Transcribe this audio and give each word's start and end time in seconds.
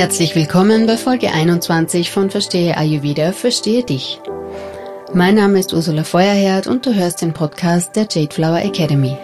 Herzlich 0.00 0.34
willkommen 0.34 0.86
bei 0.86 0.96
Folge 0.96 1.30
21 1.30 2.10
von 2.10 2.30
Verstehe 2.30 2.74
Ayurveda, 2.78 3.32
Verstehe 3.32 3.84
dich. 3.84 4.18
Mein 5.12 5.34
Name 5.34 5.58
ist 5.58 5.74
Ursula 5.74 6.04
Feuerherd 6.04 6.66
und 6.66 6.86
du 6.86 6.94
hörst 6.94 7.20
den 7.20 7.34
Podcast 7.34 7.94
der 7.96 8.06
Jade 8.10 8.34
Flower 8.34 8.62
Academy. 8.62 9.14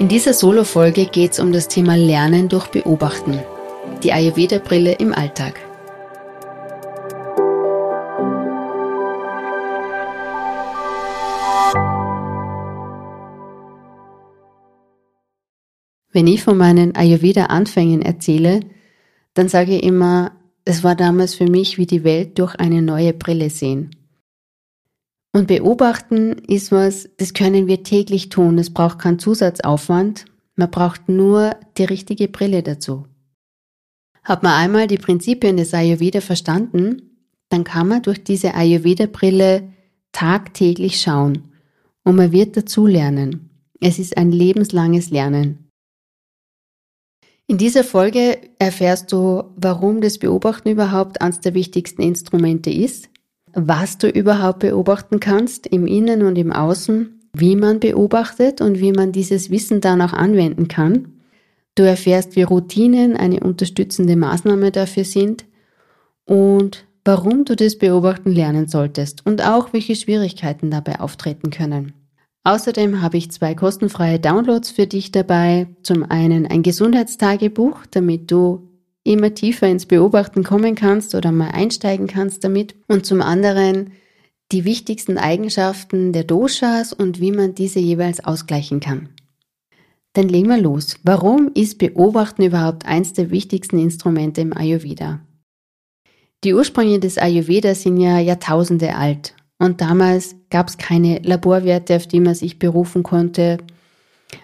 In 0.00 0.08
dieser 0.08 0.32
Solo-Folge 0.32 1.06
geht 1.06 1.30
es 1.34 1.38
um 1.38 1.52
das 1.52 1.68
Thema 1.68 1.96
Lernen 1.96 2.48
durch 2.48 2.66
Beobachten. 2.66 3.38
Die 4.02 4.12
Ayurveda-Brille 4.12 4.94
im 4.94 5.14
Alltag. 5.14 5.60
Wenn 16.10 16.26
ich 16.26 16.42
von 16.42 16.56
meinen 16.56 16.96
Ayurveda-Anfängen 16.96 18.02
erzähle, 18.02 18.62
dann 19.34 19.48
sage 19.48 19.76
ich 19.76 19.82
immer, 19.82 20.32
es 20.64 20.84
war 20.84 20.94
damals 20.94 21.34
für 21.34 21.48
mich 21.48 21.78
wie 21.78 21.86
die 21.86 22.04
Welt 22.04 22.38
durch 22.38 22.54
eine 22.56 22.82
neue 22.82 23.12
Brille 23.12 23.50
sehen. 23.50 23.90
Und 25.32 25.48
beobachten 25.48 26.32
ist 26.46 26.72
was, 26.72 27.08
das 27.16 27.32
können 27.32 27.66
wir 27.66 27.82
täglich 27.82 28.28
tun. 28.28 28.58
Es 28.58 28.70
braucht 28.70 28.98
keinen 28.98 29.18
Zusatzaufwand. 29.18 30.26
Man 30.56 30.70
braucht 30.70 31.08
nur 31.08 31.56
die 31.78 31.84
richtige 31.84 32.28
Brille 32.28 32.62
dazu. 32.62 33.06
Hat 34.22 34.42
man 34.42 34.52
einmal 34.52 34.86
die 34.86 34.98
Prinzipien 34.98 35.56
des 35.56 35.74
Ayurveda 35.74 36.20
verstanden, 36.20 37.10
dann 37.48 37.64
kann 37.64 37.88
man 37.88 38.02
durch 38.02 38.22
diese 38.22 38.54
Ayurveda-Brille 38.54 39.72
tagtäglich 40.12 41.00
schauen 41.00 41.48
und 42.04 42.16
man 42.16 42.32
wird 42.32 42.56
dazulernen. 42.56 43.50
Es 43.80 43.98
ist 43.98 44.16
ein 44.16 44.30
lebenslanges 44.30 45.10
Lernen. 45.10 45.61
In 47.52 47.58
dieser 47.58 47.84
Folge 47.84 48.38
erfährst 48.58 49.12
du, 49.12 49.44
warum 49.56 50.00
das 50.00 50.16
Beobachten 50.16 50.70
überhaupt 50.70 51.20
eines 51.20 51.40
der 51.40 51.52
wichtigsten 51.52 52.00
Instrumente 52.00 52.70
ist, 52.70 53.10
was 53.52 53.98
du 53.98 54.08
überhaupt 54.08 54.60
beobachten 54.60 55.20
kannst 55.20 55.66
im 55.66 55.86
Innen 55.86 56.22
und 56.22 56.38
im 56.38 56.50
Außen, 56.50 57.20
wie 57.34 57.54
man 57.56 57.78
beobachtet 57.78 58.62
und 58.62 58.80
wie 58.80 58.92
man 58.92 59.12
dieses 59.12 59.50
Wissen 59.50 59.82
dann 59.82 60.00
auch 60.00 60.14
anwenden 60.14 60.68
kann. 60.68 61.12
Du 61.74 61.82
erfährst, 61.82 62.36
wie 62.36 62.42
Routinen 62.42 63.18
eine 63.18 63.40
unterstützende 63.40 64.16
Maßnahme 64.16 64.70
dafür 64.70 65.04
sind 65.04 65.44
und 66.24 66.86
warum 67.04 67.44
du 67.44 67.54
das 67.54 67.76
Beobachten 67.76 68.32
lernen 68.32 68.66
solltest 68.66 69.26
und 69.26 69.46
auch 69.46 69.74
welche 69.74 69.94
Schwierigkeiten 69.94 70.70
dabei 70.70 71.00
auftreten 71.00 71.50
können. 71.50 71.92
Außerdem 72.44 73.02
habe 73.02 73.18
ich 73.18 73.30
zwei 73.30 73.54
kostenfreie 73.54 74.18
Downloads 74.18 74.70
für 74.70 74.86
dich 74.86 75.12
dabei. 75.12 75.68
Zum 75.82 76.02
einen 76.02 76.46
ein 76.46 76.62
Gesundheitstagebuch, 76.62 77.86
damit 77.90 78.30
du 78.30 78.68
immer 79.04 79.34
tiefer 79.34 79.68
ins 79.68 79.86
Beobachten 79.86 80.42
kommen 80.42 80.74
kannst 80.74 81.14
oder 81.14 81.30
mal 81.30 81.50
einsteigen 81.50 82.08
kannst 82.08 82.42
damit. 82.42 82.74
Und 82.88 83.06
zum 83.06 83.22
anderen 83.22 83.92
die 84.50 84.64
wichtigsten 84.64 85.18
Eigenschaften 85.18 86.12
der 86.12 86.24
Doshas 86.24 86.92
und 86.92 87.20
wie 87.20 87.32
man 87.32 87.54
diese 87.54 87.78
jeweils 87.78 88.22
ausgleichen 88.22 88.80
kann. 88.80 89.08
Dann 90.12 90.28
legen 90.28 90.48
wir 90.48 90.58
los. 90.58 90.96
Warum 91.04 91.50
ist 91.54 91.78
Beobachten 91.78 92.42
überhaupt 92.42 92.84
eins 92.84 93.12
der 93.12 93.30
wichtigsten 93.30 93.78
Instrumente 93.78 94.40
im 94.40 94.54
Ayurveda? 94.54 95.20
Die 96.44 96.54
Ursprünge 96.54 96.98
des 96.98 97.18
Ayurveda 97.18 97.74
sind 97.74 97.98
ja 97.98 98.18
Jahrtausende 98.18 98.96
alt 98.96 99.34
und 99.62 99.80
damals 99.80 100.34
gab 100.50 100.66
es 100.66 100.76
keine 100.76 101.20
Laborwerte, 101.20 101.94
auf 101.94 102.08
die 102.08 102.18
man 102.18 102.34
sich 102.34 102.58
berufen 102.58 103.04
konnte. 103.04 103.58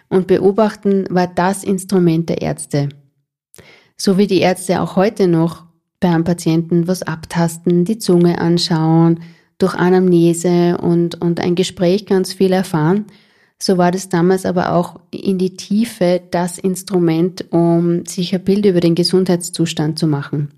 Und 0.08 0.28
beobachten 0.28 1.06
war 1.10 1.26
das 1.26 1.64
Instrument 1.64 2.28
der 2.28 2.40
Ärzte. 2.40 2.88
So 3.96 4.16
wie 4.16 4.28
die 4.28 4.38
Ärzte 4.38 4.80
auch 4.80 4.94
heute 4.94 5.26
noch 5.26 5.64
bei 5.98 6.08
einem 6.08 6.22
Patienten 6.22 6.86
was 6.86 7.02
abtasten, 7.02 7.84
die 7.84 7.98
Zunge 7.98 8.40
anschauen, 8.40 9.18
durch 9.58 9.74
Anamnese 9.74 10.78
und, 10.78 11.20
und 11.20 11.40
ein 11.40 11.56
Gespräch 11.56 12.06
ganz 12.06 12.32
viel 12.32 12.52
erfahren, 12.52 13.06
so 13.60 13.76
war 13.76 13.90
das 13.90 14.08
damals 14.08 14.46
aber 14.46 14.72
auch 14.72 15.00
in 15.10 15.38
die 15.38 15.56
Tiefe 15.56 16.22
das 16.30 16.58
Instrument, 16.58 17.46
um 17.50 18.06
sich 18.06 18.32
ein 18.32 18.44
Bild 18.44 18.66
über 18.66 18.78
den 18.78 18.94
Gesundheitszustand 18.94 19.98
zu 19.98 20.06
machen. 20.06 20.52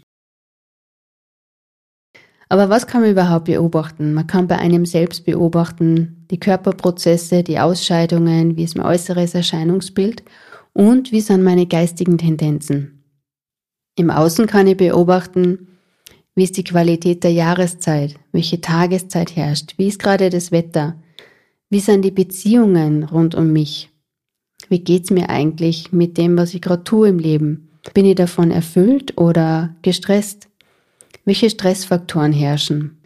Aber 2.50 2.69
was 2.69 2.88
kann 2.88 3.03
man 3.03 3.12
überhaupt 3.12 3.44
beobachten? 3.44 4.12
Man 4.12 4.27
kann 4.27 4.49
bei 4.49 4.59
einem 4.59 4.84
selbst 4.84 5.25
beobachten 5.25 6.27
die 6.33 6.41
Körperprozesse, 6.41 7.44
die 7.44 7.61
Ausscheidungen, 7.61 8.56
wie 8.56 8.65
ist 8.65 8.77
mein 8.77 8.87
äußeres 8.87 9.34
Erscheinungsbild 9.34 10.25
und 10.72 11.12
wie 11.12 11.21
sind 11.21 11.44
meine 11.44 11.66
geistigen 11.66 12.19
Tendenzen. 12.19 13.05
Im 13.94 14.11
Außen 14.11 14.49
kann 14.49 14.66
ich 14.66 14.77
beobachten, 14.77 15.69
wie 16.34 16.43
ist 16.43 16.56
die 16.56 16.65
Qualität 16.65 17.22
der 17.22 17.33
Jahreszeit, 17.33 18.16
welche 18.33 18.61
Tageszeit 18.61 19.37
herrscht, 19.37 19.75
wie 19.77 19.87
ist 19.87 20.00
gerade 20.00 20.28
das 20.28 20.50
Wetter, 20.50 20.97
wie 21.69 21.81
sind 21.81 22.05
die 22.05 22.11
Beziehungen 22.11 23.05
rund 23.05 23.37
um 23.37 23.53
mich, 23.53 23.91
wie 24.69 24.81
geht's 24.81 25.11
mir 25.11 25.31
eigentlich 25.31 25.93
mit 25.93 26.19
dem, 26.19 26.37
was 26.37 26.53
ich 26.55 26.62
gerade 26.62 26.82
tue 26.82 27.11
im 27.11 27.21
Leben, 27.21 27.71
bin 27.94 28.06
ich 28.06 28.17
davon 28.17 28.50
erfüllt 28.50 29.19
oder 29.19 29.77
gestresst, 29.82 30.50
welche 31.25 31.50
Stressfaktoren 31.50 32.32
herrschen? 32.32 33.00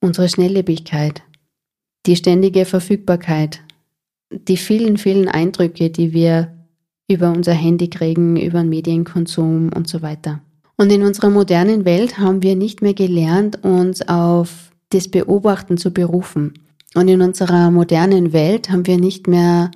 Unsere 0.00 0.28
Schnelllebigkeit, 0.28 1.22
die 2.06 2.16
ständige 2.16 2.64
Verfügbarkeit, 2.64 3.60
die 4.30 4.56
vielen, 4.56 4.96
vielen 4.96 5.28
Eindrücke, 5.28 5.90
die 5.90 6.12
wir 6.12 6.56
über 7.08 7.30
unser 7.30 7.52
Handy 7.52 7.90
kriegen, 7.90 8.36
über 8.36 8.60
den 8.60 8.68
Medienkonsum 8.68 9.70
und 9.74 9.88
so 9.88 10.00
weiter. 10.00 10.40
Und 10.76 10.90
in 10.90 11.02
unserer 11.02 11.28
modernen 11.28 11.84
Welt 11.84 12.18
haben 12.18 12.42
wir 12.42 12.56
nicht 12.56 12.80
mehr 12.80 12.94
gelernt, 12.94 13.62
uns 13.64 14.00
auf 14.08 14.70
das 14.90 15.08
Beobachten 15.08 15.76
zu 15.76 15.92
berufen. 15.92 16.54
Und 16.94 17.08
in 17.08 17.20
unserer 17.20 17.70
modernen 17.70 18.32
Welt 18.32 18.70
haben 18.70 18.86
wir 18.86 18.98
nicht 18.98 19.26
mehr 19.26 19.70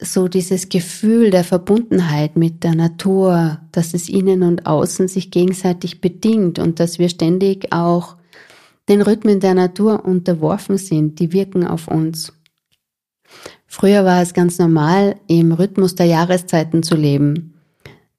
so 0.00 0.28
dieses 0.28 0.68
Gefühl 0.68 1.30
der 1.30 1.44
Verbundenheit 1.44 2.36
mit 2.36 2.62
der 2.62 2.74
Natur, 2.74 3.60
dass 3.72 3.94
es 3.94 4.08
innen 4.08 4.42
und 4.42 4.66
außen 4.66 5.08
sich 5.08 5.30
gegenseitig 5.30 6.00
bedingt 6.00 6.58
und 6.58 6.78
dass 6.78 6.98
wir 6.98 7.08
ständig 7.08 7.72
auch 7.72 8.16
den 8.88 9.02
Rhythmen 9.02 9.40
der 9.40 9.54
Natur 9.54 10.04
unterworfen 10.04 10.78
sind, 10.78 11.18
die 11.18 11.32
wirken 11.32 11.66
auf 11.66 11.88
uns. 11.88 12.32
Früher 13.66 14.04
war 14.04 14.22
es 14.22 14.32
ganz 14.32 14.58
normal, 14.58 15.16
im 15.26 15.52
Rhythmus 15.52 15.94
der 15.94 16.06
Jahreszeiten 16.06 16.82
zu 16.82 16.94
leben. 16.94 17.57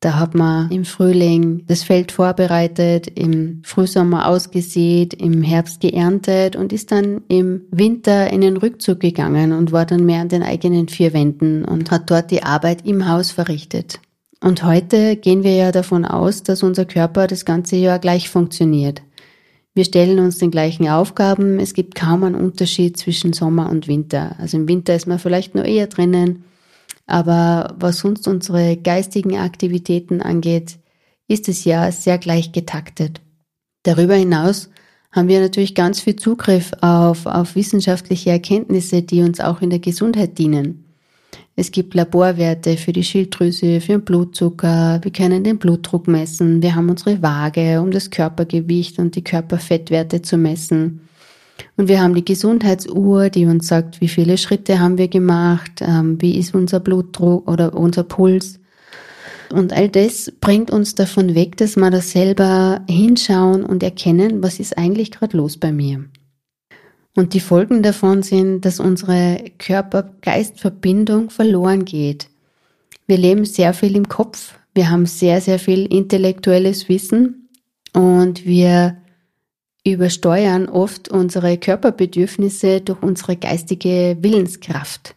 Da 0.02 0.18
hat 0.18 0.34
man 0.34 0.72
im 0.72 0.86
Frühling 0.86 1.66
das 1.68 1.84
Feld 1.84 2.14
vorbereitet, 2.14 3.08
im 3.08 3.62
Frühsommer 3.66 4.28
ausgesät, 4.30 5.14
im 5.14 5.44
Herbst 5.44 5.82
geerntet 5.82 6.56
und 6.56 6.72
ist 6.72 6.94
dann 6.94 7.22
im 7.28 7.64
Winter 7.70 8.32
in 8.32 8.40
den 8.40 8.56
Rückzug 8.56 9.02
gegangen 9.02 9.52
und 9.52 9.74
war 9.74 9.86
dann 9.86 10.06
mehr 10.06 10.22
an 10.22 10.30
den 10.30 10.42
eigenen 10.42 10.88
vier 10.88 11.12
Wänden 11.12 11.66
und 11.66 11.92
hat 11.92 12.10
dort 12.10 12.32
die 12.32 12.44
Arbeit 12.44 12.86
im 12.88 13.10
Haus 13.10 13.32
verrichtet. 13.32 14.00
Und 14.42 14.64
heute 14.64 15.18
gehen 15.18 15.44
wir 15.44 15.56
ja 15.56 15.74
davon 15.74 16.06
aus, 16.06 16.44
dass 16.44 16.64
unser 16.64 16.86
Körper 16.86 17.28
das 17.28 17.44
ganze 17.44 17.76
Jahr 17.76 18.00
gleich 18.00 18.30
funktioniert. 18.30 19.02
Wir 19.74 19.84
stellen 19.84 20.20
uns 20.20 20.38
den 20.38 20.50
gleichen 20.50 20.88
Aufgaben. 20.88 21.60
Es 21.60 21.74
gibt 21.74 21.96
kaum 21.96 22.24
einen 22.24 22.36
Unterschied 22.36 22.98
zwischen 22.98 23.34
Sommer 23.34 23.70
und 23.70 23.90
Winter. 23.90 24.38
Also 24.40 24.56
im 24.56 24.70
Winter 24.70 24.96
ist 24.96 25.08
man 25.08 25.20
vielleicht 25.20 25.56
nur 25.56 25.66
eher 25.66 25.88
drinnen 25.88 26.46
aber 27.10 27.76
was 27.80 28.00
sonst 28.00 28.28
unsere 28.28 28.78
geistigen 28.78 29.38
Aktivitäten 29.38 30.22
angeht, 30.22 30.80
ist 31.28 31.50
es 31.50 31.66
ja 31.66 31.92
sehr 31.92 32.18
gleich 32.18 32.52
getaktet. 32.52 33.22
Darüber 33.84 34.16
hinaus 34.16 34.70
haben 35.12 35.28
wir 35.28 35.40
natürlich 35.40 35.76
ganz 35.76 36.02
viel 36.02 36.16
Zugriff 36.16 36.72
auf, 36.82 37.26
auf 37.26 37.56
wissenschaftliche 37.56 38.30
Erkenntnisse, 38.30 39.02
die 39.02 39.22
uns 39.22 39.40
auch 39.40 39.62
in 39.62 39.70
der 39.70 39.80
Gesundheit 39.80 40.38
dienen. 40.38 40.86
Es 41.56 41.72
gibt 41.72 41.94
Laborwerte 41.94 42.78
für 42.78 42.94
die 42.94 43.04
Schilddrüse, 43.04 43.82
für 43.82 43.94
den 43.94 44.06
Blutzucker, 44.06 45.00
wir 45.02 45.12
können 45.12 45.44
den 45.44 45.58
Blutdruck 45.58 46.08
messen, 46.08 46.62
wir 46.62 46.76
haben 46.76 46.90
unsere 46.90 47.22
Waage, 47.22 47.82
um 47.82 47.92
das 47.92 48.10
Körpergewicht 48.12 48.98
und 48.98 49.16
die 49.16 49.24
Körperfettwerte 49.24 50.22
zu 50.22 50.38
messen. 50.38 51.09
Und 51.78 51.88
wir 51.88 52.02
haben 52.02 52.16
die 52.16 52.26
Gesundheitsuhr, 52.26 53.30
die 53.30 53.46
uns 53.46 53.68
sagt, 53.68 54.02
wie 54.02 54.08
viele 54.08 54.38
Schritte 54.38 54.80
haben 54.80 54.98
wir 54.98 55.08
gemacht, 55.08 55.82
ähm, 55.82 56.22
wie 56.22 56.38
ist 56.38 56.54
unser 56.54 56.80
Blutdruck 56.80 57.50
oder 57.50 57.74
unser 57.74 58.04
Puls. 58.04 58.60
Und 59.52 59.74
all 59.74 59.90
das 59.90 60.32
bringt 60.42 60.72
uns 60.72 60.96
davon 60.96 61.34
weg, 61.34 61.58
dass 61.58 61.76
wir 61.76 61.90
da 61.90 62.02
selber 62.02 62.82
hinschauen 62.88 63.64
und 63.64 63.82
erkennen, 63.82 64.44
was 64.44 64.60
ist 64.60 64.78
eigentlich 64.78 65.12
gerade 65.12 65.38
los 65.38 65.58
bei 65.58 65.72
mir. 65.72 66.06
Und 67.16 67.34
die 67.34 67.40
Folgen 67.40 67.82
davon 67.82 68.22
sind, 68.22 68.62
dass 68.62 68.80
unsere 68.80 69.44
Körper-Geist-Verbindung 69.58 71.32
verloren 71.32 71.84
geht. 71.84 72.30
Wir 73.08 73.18
leben 73.18 73.46
sehr 73.46 73.74
viel 73.74 73.96
im 73.96 74.08
Kopf, 74.08 74.54
wir 74.76 74.92
haben 74.92 75.08
sehr, 75.08 75.42
sehr 75.42 75.58
viel 75.58 75.92
intellektuelles 75.92 76.88
Wissen 76.88 77.50
und 77.94 78.46
wir 78.46 78.98
übersteuern 79.86 80.68
oft 80.68 81.10
unsere 81.10 81.58
Körperbedürfnisse 81.58 82.82
durch 82.82 83.02
unsere 83.02 83.36
geistige 83.36 84.18
Willenskraft. 84.22 85.16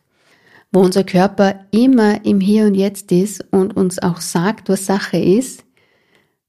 Wo 0.70 0.81
unser 0.81 1.05
Körper 1.05 1.67
immer 1.70 2.25
im 2.25 2.41
Hier 2.41 2.64
und 2.67 2.75
Jetzt 2.75 3.12
ist 3.12 3.44
und 3.50 3.76
uns 3.76 3.99
auch 3.99 4.20
sagt, 4.20 4.69
was 4.69 4.87
Sache 4.87 5.19
ist, 5.19 5.64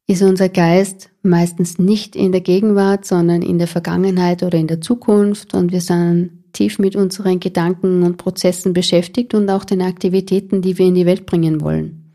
ist 0.07 0.21
unser 0.21 0.49
Geist 0.49 1.09
meistens 1.23 1.79
nicht 1.79 2.15
in 2.15 2.31
der 2.31 2.41
Gegenwart, 2.41 3.05
sondern 3.05 3.41
in 3.41 3.57
der 3.57 3.67
Vergangenheit 3.67 4.43
oder 4.43 4.57
in 4.57 4.67
der 4.67 4.81
Zukunft 4.81 5.53
und 5.53 5.71
wir 5.71 5.81
sind 5.81 6.43
tief 6.53 6.77
mit 6.77 6.95
unseren 6.95 7.39
Gedanken 7.39 8.03
und 8.03 8.17
Prozessen 8.17 8.73
beschäftigt 8.73 9.33
und 9.33 9.49
auch 9.49 9.65
den 9.65 9.81
Aktivitäten, 9.81 10.61
die 10.61 10.77
wir 10.77 10.85
in 10.85 10.95
die 10.95 11.05
Welt 11.05 11.25
bringen 11.25 11.61
wollen. 11.61 12.13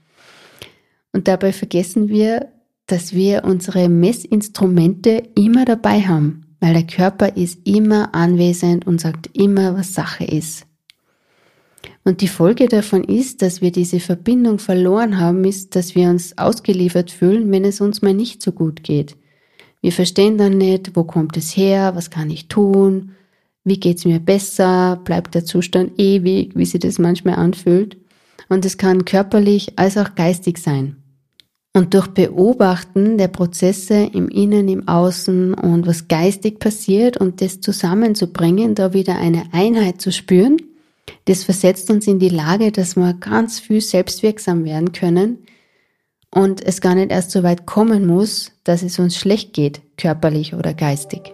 Und 1.13 1.29
dabei 1.29 1.53
vergessen 1.53 2.09
wir, 2.09 2.49
dass 2.89 3.15
wir 3.15 3.45
unsere 3.45 3.89
Messinstrumente 3.89 5.23
immer 5.37 5.65
dabei 5.65 6.01
haben, 6.01 6.47
weil 6.59 6.75
der 6.75 6.87
Körper 6.87 7.37
ist 7.37 7.61
immer 7.65 8.15
anwesend 8.15 8.87
und 8.87 9.01
sagt 9.01 9.31
immer, 9.35 9.77
was 9.77 9.95
Sache 9.95 10.25
ist. 10.25 10.67
Und 12.05 12.23
die 12.23 12.29
Folge 12.29 12.69
davon 12.69 13.05
ist, 13.05 13.43
dass 13.43 13.61
wir 13.61 13.71
diese 13.71 14.01
Verbindung 14.01 14.59
verloren 14.59 15.19
haben, 15.19 15.45
ist, 15.45 15.77
dass 15.77 15.95
wir 15.95 16.09
uns 16.09 16.37
ausgeliefert 16.39 17.11
fühlen, 17.11 17.53
wenn 17.53 17.65
es 17.65 17.81
uns 17.81 18.03
mal 18.03 18.15
nicht 18.15 18.43
so 18.43 18.53
gut 18.53 18.83
geht. 18.83 19.17
Wir 19.83 19.93
verstehen 19.93 20.39
dann 20.39 20.57
nicht, 20.59 20.97
wo 20.97 21.05
kommt 21.05 21.37
es 21.37 21.57
her, 21.57 21.95
was 21.95 22.11
kann 22.11 22.31
ich 22.31 22.49
tun, 22.49 23.13
wie 23.63 23.79
geht's 23.79 24.07
mir 24.07 24.21
besser, 24.21 25.01
bleibt 25.05 25.35
der 25.35 25.45
Zustand 25.45 25.99
ewig, 25.99 26.53
wie 26.57 26.65
sich 26.65 26.81
das 26.81 26.99
manchmal 26.99 27.35
anfühlt. 27.35 27.99
Und 28.49 28.65
es 28.65 28.79
kann 28.79 29.05
körperlich 29.05 29.79
als 29.79 29.99
auch 29.99 30.15
geistig 30.15 30.59
sein. 30.59 30.98
Und 31.79 31.95
durch 31.95 32.09
Beobachten 32.09 33.19
der 33.19 33.29
Prozesse 33.29 34.11
im 34.13 34.29
Innen, 34.29 34.67
im 34.67 34.89
Außen 34.89 35.55
und 35.55 35.87
was 35.87 36.09
geistig 36.09 36.59
passiert 36.59 37.19
und 37.19 37.41
das 37.41 37.61
zusammenzubringen, 37.61 38.75
da 38.75 38.95
wieder 38.95 39.17
eine 39.17 39.45
Einheit 39.53 40.01
zu 40.01 40.11
spüren, 40.11 40.57
das 41.27 41.45
versetzt 41.45 41.89
uns 41.93 42.09
in 42.09 42.19
die 42.19 42.31
Lage, 42.31 42.73
dass 42.73 42.97
wir 42.97 43.15
ganz 43.15 43.61
viel 43.61 43.81
selbstwirksam 43.81 44.65
werden 44.65 44.91
können 44.91 45.39
und 46.35 46.61
es 46.67 46.81
gar 46.81 46.97
nicht 46.97 47.13
erst 47.13 47.31
so 47.31 47.45
weit 47.45 47.65
kommen 47.65 48.09
muss, 48.09 48.51
dass 48.65 48.83
es 48.83 48.99
uns 48.99 49.17
schlecht 49.17 49.53
geht, 49.53 49.81
körperlich 49.97 50.55
oder 50.55 50.75
geistig. 50.75 51.33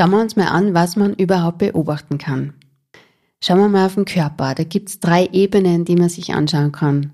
Schauen 0.00 0.12
wir 0.12 0.20
uns 0.22 0.34
mal 0.34 0.46
an, 0.46 0.72
was 0.72 0.96
man 0.96 1.12
überhaupt 1.12 1.58
beobachten 1.58 2.16
kann. 2.16 2.54
Schauen 3.44 3.58
wir 3.58 3.68
mal 3.68 3.84
auf 3.84 3.96
den 3.96 4.06
Körper. 4.06 4.54
Da 4.54 4.64
gibt 4.64 4.88
es 4.88 4.98
drei 4.98 5.26
Ebenen, 5.26 5.84
die 5.84 5.94
man 5.94 6.08
sich 6.08 6.32
anschauen 6.32 6.72
kann. 6.72 7.12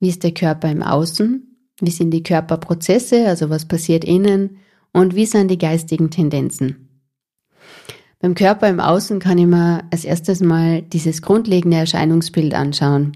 Wie 0.00 0.08
ist 0.08 0.24
der 0.24 0.32
Körper 0.32 0.70
im 0.70 0.82
Außen? 0.82 1.42
Wie 1.78 1.90
sind 1.90 2.12
die 2.12 2.22
Körperprozesse, 2.22 3.26
also 3.26 3.50
was 3.50 3.68
passiert 3.68 4.02
innen? 4.02 4.56
Und 4.94 5.14
wie 5.14 5.26
sind 5.26 5.50
die 5.50 5.58
geistigen 5.58 6.08
Tendenzen? 6.08 6.88
Beim 8.18 8.34
Körper 8.34 8.70
im 8.70 8.80
Außen 8.80 9.18
kann 9.18 9.36
ich 9.36 9.46
mir 9.46 9.84
als 9.90 10.06
erstes 10.06 10.40
mal 10.40 10.80
dieses 10.80 11.20
grundlegende 11.20 11.76
Erscheinungsbild 11.76 12.54
anschauen. 12.54 13.14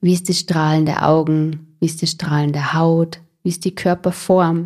Wie 0.00 0.14
ist 0.14 0.30
das 0.30 0.38
Strahlen 0.38 0.86
der 0.86 1.06
Augen? 1.06 1.76
Wie 1.78 1.84
ist 1.84 2.00
das 2.00 2.12
Strahlen 2.12 2.54
der 2.54 2.72
Haut? 2.72 3.20
Wie 3.42 3.50
ist 3.50 3.66
die 3.66 3.74
Körperform? 3.74 4.64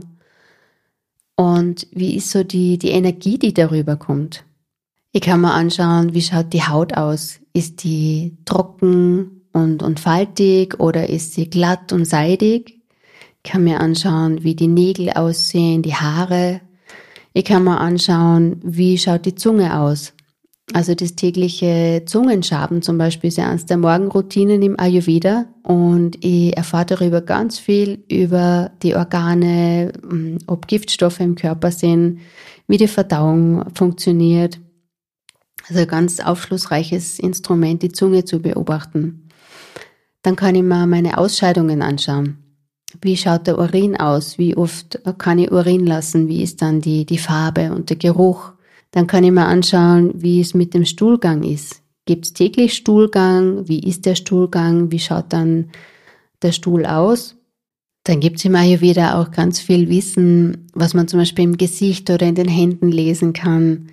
Und 1.38 1.86
wie 1.92 2.16
ist 2.16 2.32
so 2.32 2.42
die, 2.42 2.78
die 2.78 2.90
Energie, 2.90 3.38
die 3.38 3.54
darüber 3.54 3.94
kommt? 3.94 4.44
Ich 5.12 5.20
kann 5.20 5.40
mir 5.40 5.52
anschauen, 5.52 6.12
wie 6.12 6.20
schaut 6.20 6.52
die 6.52 6.64
Haut 6.64 6.94
aus? 6.94 7.38
Ist 7.52 7.84
die 7.84 8.36
trocken 8.44 9.42
und, 9.52 9.84
und 9.84 10.00
faltig 10.00 10.80
oder 10.80 11.08
ist 11.08 11.34
sie 11.34 11.48
glatt 11.48 11.92
und 11.92 12.06
seidig? 12.06 12.80
Ich 13.44 13.52
kann 13.52 13.62
mir 13.62 13.78
anschauen, 13.78 14.42
wie 14.42 14.56
die 14.56 14.66
Nägel 14.66 15.10
aussehen, 15.10 15.82
die 15.82 15.94
Haare. 15.94 16.60
Ich 17.34 17.44
kann 17.44 17.62
mir 17.62 17.78
anschauen, 17.78 18.56
wie 18.64 18.98
schaut 18.98 19.24
die 19.24 19.36
Zunge 19.36 19.78
aus? 19.78 20.14
Also 20.74 20.94
das 20.94 21.14
tägliche 21.14 22.02
Zungenschaben 22.04 22.82
zum 22.82 22.98
Beispiel 22.98 23.28
ist 23.28 23.38
ja 23.38 23.48
eines 23.48 23.66
der 23.66 23.78
Morgenroutinen 23.78 24.62
im 24.62 24.78
Ayurveda 24.78 25.46
und 25.62 26.22
ich 26.22 26.56
erfahre 26.56 26.86
darüber 26.86 27.22
ganz 27.22 27.58
viel 27.58 28.04
über 28.10 28.70
die 28.82 28.94
Organe, 28.94 29.92
mm, 30.02 30.36
ob 30.46 30.68
Giftstoffe 30.68 31.20
im 31.20 31.36
Körper 31.36 31.70
sind, 31.70 32.20
wie 32.66 32.76
die 32.76 32.86
Verdauung 32.86 33.64
funktioniert. 33.74 34.60
Also 35.68 35.80
ein 35.80 35.88
ganz 35.88 36.20
aufschlussreiches 36.20 37.18
Instrument, 37.18 37.82
die 37.82 37.92
Zunge 37.92 38.24
zu 38.24 38.40
beobachten. 38.40 39.28
Dann 40.22 40.36
kann 40.36 40.54
ich 40.54 40.62
mir 40.62 40.86
meine 40.86 41.16
Ausscheidungen 41.16 41.80
anschauen. 41.80 42.38
Wie 43.00 43.16
schaut 43.16 43.46
der 43.46 43.58
Urin 43.58 43.96
aus? 43.96 44.38
Wie 44.38 44.56
oft 44.56 45.00
kann 45.18 45.38
ich 45.38 45.50
Urin 45.50 45.86
lassen? 45.86 46.28
Wie 46.28 46.42
ist 46.42 46.62
dann 46.62 46.80
die, 46.80 47.04
die 47.04 47.18
Farbe 47.18 47.72
und 47.72 47.90
der 47.90 47.96
Geruch? 47.96 48.52
Dann 48.90 49.06
kann 49.06 49.24
ich 49.24 49.32
mir 49.32 49.46
anschauen, 49.46 50.12
wie 50.14 50.40
es 50.40 50.54
mit 50.54 50.74
dem 50.74 50.84
Stuhlgang 50.84 51.42
ist. 51.42 51.82
Gibt 52.06 52.24
es 52.24 52.32
täglich 52.32 52.74
Stuhlgang? 52.74 53.68
Wie 53.68 53.80
ist 53.80 54.06
der 54.06 54.14
Stuhlgang? 54.14 54.90
Wie 54.90 54.98
schaut 54.98 55.26
dann 55.32 55.70
der 56.40 56.52
Stuhl 56.52 56.86
aus? 56.86 57.36
Dann 58.04 58.20
gibt 58.20 58.38
es 58.38 58.46
im 58.46 58.54
Ayurveda 58.54 59.20
auch 59.20 59.30
ganz 59.30 59.60
viel 59.60 59.90
Wissen, 59.90 60.68
was 60.72 60.94
man 60.94 61.08
zum 61.08 61.20
Beispiel 61.20 61.44
im 61.44 61.58
Gesicht 61.58 62.08
oder 62.08 62.26
in 62.26 62.34
den 62.34 62.48
Händen 62.48 62.90
lesen 62.90 63.34
kann. 63.34 63.90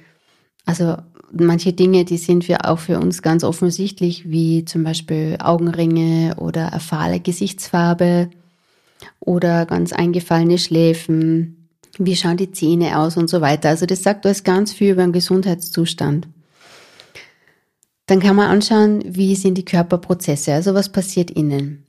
Also 0.66 0.96
manche 1.34 1.74
Dinge, 1.74 2.06
die 2.06 2.18
sind 2.18 2.46
für, 2.46 2.64
auch 2.64 2.80
für 2.80 3.00
uns 3.00 3.22
ganz 3.22 3.44
offensichtlich, 3.44 4.30
wie 4.30 4.64
zum 4.64 4.84
Beispiel 4.84 5.36
Augenringe 5.40 6.36
oder 6.38 6.72
fahle 6.80 7.20
Gesichtsfarbe 7.20 8.30
oder 9.20 9.66
ganz 9.66 9.92
eingefallene 9.92 10.58
Schläfen 10.58 11.55
wie 11.98 12.16
schauen 12.16 12.38
die 12.38 12.52
Zähne 12.52 13.00
aus 13.00 13.18
und 13.18 13.30
so 13.30 13.42
weiter. 13.42 13.70
Also 13.70 13.86
das 13.86 14.04
sagt 14.04 14.26
alles 14.26 14.44
ganz 14.44 14.74
viel 14.74 14.92
über 14.92 15.04
den 15.04 15.14
Gesundheitszustand. 15.14 16.28
Dann 18.08 18.20
kann 18.20 18.36
man 18.36 18.50
anschauen, 18.50 19.04
wie 19.06 19.36
sind 19.36 19.58
die 19.58 19.66
Körperprozesse, 19.66 20.54
also 20.54 20.74
was 20.74 20.92
passiert 20.92 21.32
innen. 21.32 21.86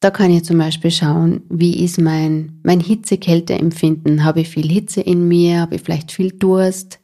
Da 0.00 0.10
kann 0.10 0.30
ich 0.30 0.44
zum 0.44 0.58
Beispiel 0.58 0.90
schauen, 0.90 1.42
wie 1.48 1.82
ist 1.82 1.98
mein, 1.98 2.60
mein 2.62 2.80
Hitze-Kälte-Empfinden. 2.80 4.22
Habe 4.22 4.42
ich 4.42 4.50
viel 4.50 4.68
Hitze 4.68 5.00
in 5.00 5.26
mir? 5.28 5.60
Habe 5.60 5.76
ich 5.76 5.80
vielleicht 5.80 6.12
viel 6.12 6.30
Durst? 6.30 6.98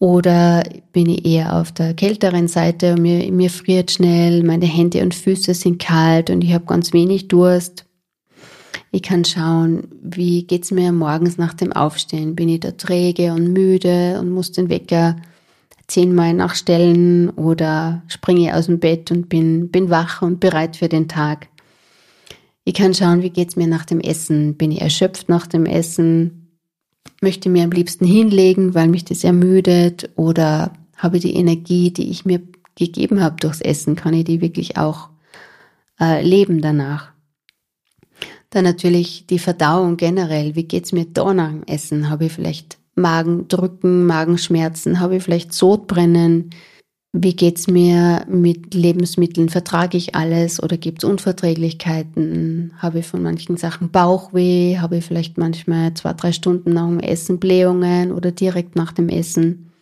Oder 0.00 0.64
bin 0.92 1.08
ich 1.08 1.24
eher 1.24 1.60
auf 1.60 1.70
der 1.70 1.94
kälteren 1.94 2.48
Seite 2.48 2.94
und 2.94 3.02
mir, 3.02 3.30
mir 3.30 3.50
friert 3.50 3.92
schnell, 3.92 4.42
meine 4.42 4.66
Hände 4.66 5.00
und 5.00 5.14
Füße 5.14 5.54
sind 5.54 5.80
kalt 5.80 6.28
und 6.28 6.42
ich 6.42 6.52
habe 6.52 6.64
ganz 6.64 6.92
wenig 6.92 7.28
Durst? 7.28 7.84
Ich 8.94 9.02
kann 9.02 9.24
schauen, 9.24 9.88
wie 10.02 10.46
geht's 10.46 10.70
mir 10.70 10.92
morgens 10.92 11.38
nach 11.38 11.54
dem 11.54 11.72
Aufstehen? 11.72 12.36
Bin 12.36 12.50
ich 12.50 12.60
da 12.60 12.72
träge 12.72 13.32
und 13.32 13.50
müde 13.50 14.20
und 14.20 14.30
muss 14.30 14.52
den 14.52 14.68
Wecker 14.68 15.16
zehnmal 15.86 16.34
nachstellen 16.34 17.30
oder 17.30 18.02
springe 18.06 18.42
ich 18.42 18.52
aus 18.52 18.66
dem 18.66 18.80
Bett 18.80 19.10
und 19.10 19.30
bin, 19.30 19.70
bin 19.70 19.88
wach 19.88 20.20
und 20.20 20.40
bereit 20.40 20.76
für 20.76 20.90
den 20.90 21.08
Tag? 21.08 21.48
Ich 22.64 22.74
kann 22.74 22.92
schauen, 22.92 23.22
wie 23.22 23.30
geht's 23.30 23.56
mir 23.56 23.66
nach 23.66 23.86
dem 23.86 23.98
Essen? 23.98 24.56
Bin 24.56 24.70
ich 24.70 24.82
erschöpft 24.82 25.30
nach 25.30 25.46
dem 25.46 25.64
Essen? 25.64 26.58
Möchte 27.22 27.48
mir 27.48 27.64
am 27.64 27.70
liebsten 27.70 28.04
hinlegen, 28.04 28.74
weil 28.74 28.88
mich 28.88 29.06
das 29.06 29.24
ermüdet 29.24 30.10
oder 30.16 30.74
habe 30.98 31.16
ich 31.16 31.22
die 31.22 31.34
Energie, 31.34 31.92
die 31.92 32.10
ich 32.10 32.26
mir 32.26 32.42
gegeben 32.74 33.22
habe 33.22 33.36
durchs 33.40 33.62
Essen, 33.62 33.96
kann 33.96 34.12
ich 34.12 34.24
die 34.24 34.42
wirklich 34.42 34.76
auch 34.76 35.08
äh, 35.98 36.22
leben 36.22 36.60
danach? 36.60 37.11
Dann 38.52 38.64
natürlich 38.64 39.26
die 39.26 39.38
Verdauung 39.38 39.96
generell. 39.96 40.54
Wie 40.54 40.64
geht's 40.64 40.92
mir 40.92 41.06
da 41.06 41.32
nach 41.32 41.50
dem 41.50 41.62
Essen? 41.64 42.10
Habe 42.10 42.26
ich 42.26 42.32
vielleicht 42.32 42.76
Magendrücken, 42.94 44.04
Magenschmerzen? 44.04 45.00
Habe 45.00 45.16
ich 45.16 45.22
vielleicht 45.22 45.54
Sodbrennen? 45.54 46.50
Wie 47.14 47.34
geht's 47.34 47.66
mir 47.66 48.26
mit 48.28 48.74
Lebensmitteln? 48.74 49.48
Vertrage 49.48 49.96
ich 49.96 50.14
alles 50.14 50.62
oder 50.62 50.76
gibt's 50.76 51.02
Unverträglichkeiten? 51.02 52.74
Habe 52.76 52.98
ich 52.98 53.06
von 53.06 53.22
manchen 53.22 53.56
Sachen 53.56 53.90
Bauchweh? 53.90 54.76
Habe 54.78 54.98
ich 54.98 55.06
vielleicht 55.06 55.38
manchmal 55.38 55.94
zwei, 55.94 56.12
drei 56.12 56.32
Stunden 56.32 56.74
nach 56.74 56.88
dem 56.88 57.00
Essen 57.00 57.40
Blähungen 57.40 58.12
oder 58.12 58.32
direkt 58.32 58.76
nach 58.76 58.92
dem 58.92 59.08
Essen? 59.08 59.72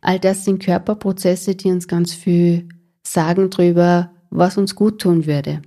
All 0.00 0.18
das 0.18 0.44
sind 0.44 0.64
Körperprozesse, 0.64 1.54
die 1.54 1.70
uns 1.70 1.86
ganz 1.86 2.12
viel 2.12 2.68
sagen 3.04 3.50
drüber, 3.50 4.10
was 4.30 4.58
uns 4.58 4.74
gut 4.74 5.00
tun 5.00 5.26
würde. 5.26 5.62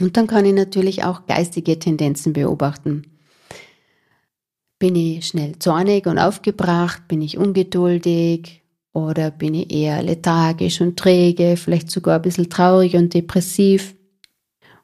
Und 0.00 0.16
dann 0.16 0.26
kann 0.26 0.44
ich 0.44 0.54
natürlich 0.54 1.04
auch 1.04 1.26
geistige 1.26 1.78
Tendenzen 1.78 2.32
beobachten. 2.32 3.04
Bin 4.78 4.96
ich 4.96 5.26
schnell 5.26 5.58
zornig 5.58 6.06
und 6.06 6.18
aufgebracht? 6.18 7.06
Bin 7.08 7.22
ich 7.22 7.38
ungeduldig? 7.38 8.62
Oder 8.92 9.30
bin 9.30 9.54
ich 9.54 9.72
eher 9.72 10.02
lethargisch 10.02 10.80
und 10.80 10.98
träge, 10.98 11.56
vielleicht 11.56 11.90
sogar 11.90 12.16
ein 12.16 12.22
bisschen 12.22 12.50
traurig 12.50 12.94
und 12.96 13.14
depressiv? 13.14 13.94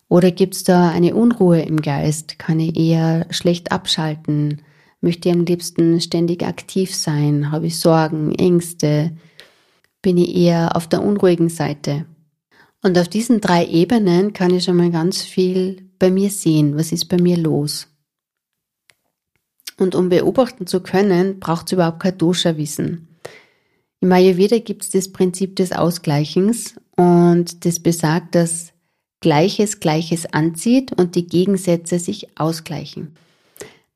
Oder 0.08 0.30
gibt 0.30 0.54
es 0.54 0.64
da 0.64 0.88
eine 0.90 1.14
Unruhe 1.14 1.60
im 1.60 1.82
Geist? 1.82 2.38
Kann 2.38 2.60
ich 2.60 2.76
eher 2.76 3.26
schlecht 3.30 3.72
abschalten? 3.72 4.62
Möchte 5.00 5.28
ich 5.28 5.34
am 5.34 5.44
liebsten 5.44 6.00
ständig 6.00 6.42
aktiv 6.44 6.94
sein? 6.94 7.50
Habe 7.52 7.66
ich 7.66 7.78
Sorgen, 7.78 8.34
Ängste? 8.34 9.16
Bin 10.00 10.16
ich 10.16 10.34
eher 10.34 10.74
auf 10.76 10.86
der 10.86 11.02
unruhigen 11.02 11.50
Seite? 11.50 12.06
Und 12.88 12.96
auf 12.96 13.08
diesen 13.08 13.42
drei 13.42 13.66
Ebenen 13.66 14.32
kann 14.32 14.54
ich 14.54 14.64
schon 14.64 14.78
mal 14.78 14.90
ganz 14.90 15.20
viel 15.20 15.90
bei 15.98 16.10
mir 16.10 16.30
sehen, 16.30 16.74
was 16.74 16.90
ist 16.90 17.04
bei 17.10 17.18
mir 17.18 17.36
los. 17.36 17.86
Und 19.76 19.94
um 19.94 20.08
beobachten 20.08 20.66
zu 20.66 20.80
können, 20.80 21.38
braucht 21.38 21.66
es 21.66 21.72
überhaupt 21.72 22.00
kein 22.00 22.16
Dosha-Wissen. 22.16 23.08
Im 24.00 24.10
Ayurveda 24.10 24.58
gibt 24.60 24.84
es 24.84 24.88
das 24.88 25.12
Prinzip 25.12 25.54
des 25.56 25.72
Ausgleichens 25.72 26.76
und 26.96 27.66
das 27.66 27.78
besagt, 27.78 28.34
dass 28.34 28.72
Gleiches 29.20 29.80
Gleiches 29.80 30.24
anzieht 30.32 30.90
und 30.98 31.14
die 31.14 31.26
Gegensätze 31.26 31.98
sich 31.98 32.38
ausgleichen. 32.38 33.16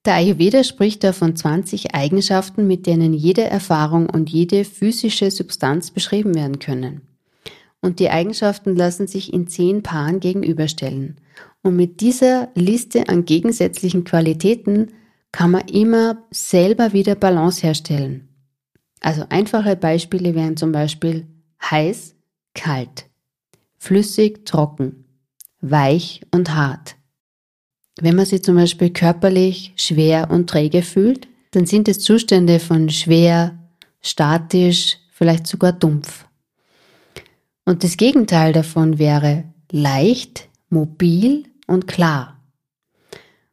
Der 0.04 0.16
Ayurveda 0.16 0.64
spricht 0.64 1.02
da 1.02 1.14
von 1.14 1.34
20 1.34 1.94
Eigenschaften, 1.94 2.66
mit 2.66 2.84
denen 2.86 3.14
jede 3.14 3.44
Erfahrung 3.44 4.10
und 4.10 4.28
jede 4.28 4.66
physische 4.66 5.30
Substanz 5.30 5.90
beschrieben 5.90 6.34
werden 6.34 6.58
können. 6.58 7.11
Und 7.82 7.98
die 7.98 8.08
Eigenschaften 8.08 8.74
lassen 8.76 9.06
sich 9.06 9.32
in 9.32 9.48
zehn 9.48 9.82
Paaren 9.82 10.20
gegenüberstellen. 10.20 11.16
Und 11.62 11.76
mit 11.76 12.00
dieser 12.00 12.48
Liste 12.54 13.08
an 13.08 13.24
gegensätzlichen 13.24 14.04
Qualitäten 14.04 14.92
kann 15.32 15.50
man 15.50 15.68
immer 15.68 16.24
selber 16.30 16.92
wieder 16.92 17.16
Balance 17.16 17.62
herstellen. 17.62 18.28
Also 19.00 19.24
einfache 19.28 19.76
Beispiele 19.76 20.34
wären 20.34 20.56
zum 20.56 20.72
Beispiel 20.72 21.26
heiß, 21.62 22.14
kalt, 22.54 23.06
flüssig, 23.76 24.46
trocken, 24.46 25.04
weich 25.60 26.22
und 26.30 26.54
hart. 26.54 26.96
Wenn 28.00 28.16
man 28.16 28.26
sich 28.26 28.42
zum 28.44 28.56
Beispiel 28.56 28.90
körperlich 28.90 29.72
schwer 29.76 30.30
und 30.30 30.48
träge 30.48 30.82
fühlt, 30.82 31.28
dann 31.50 31.66
sind 31.66 31.88
es 31.88 31.98
Zustände 32.00 32.60
von 32.60 32.88
schwer, 32.90 33.58
statisch, 34.00 34.98
vielleicht 35.10 35.46
sogar 35.46 35.72
dumpf. 35.72 36.26
Und 37.64 37.84
das 37.84 37.96
Gegenteil 37.96 38.52
davon 38.52 38.98
wäre 38.98 39.44
leicht, 39.70 40.48
mobil 40.68 41.44
und 41.66 41.86
klar. 41.86 42.40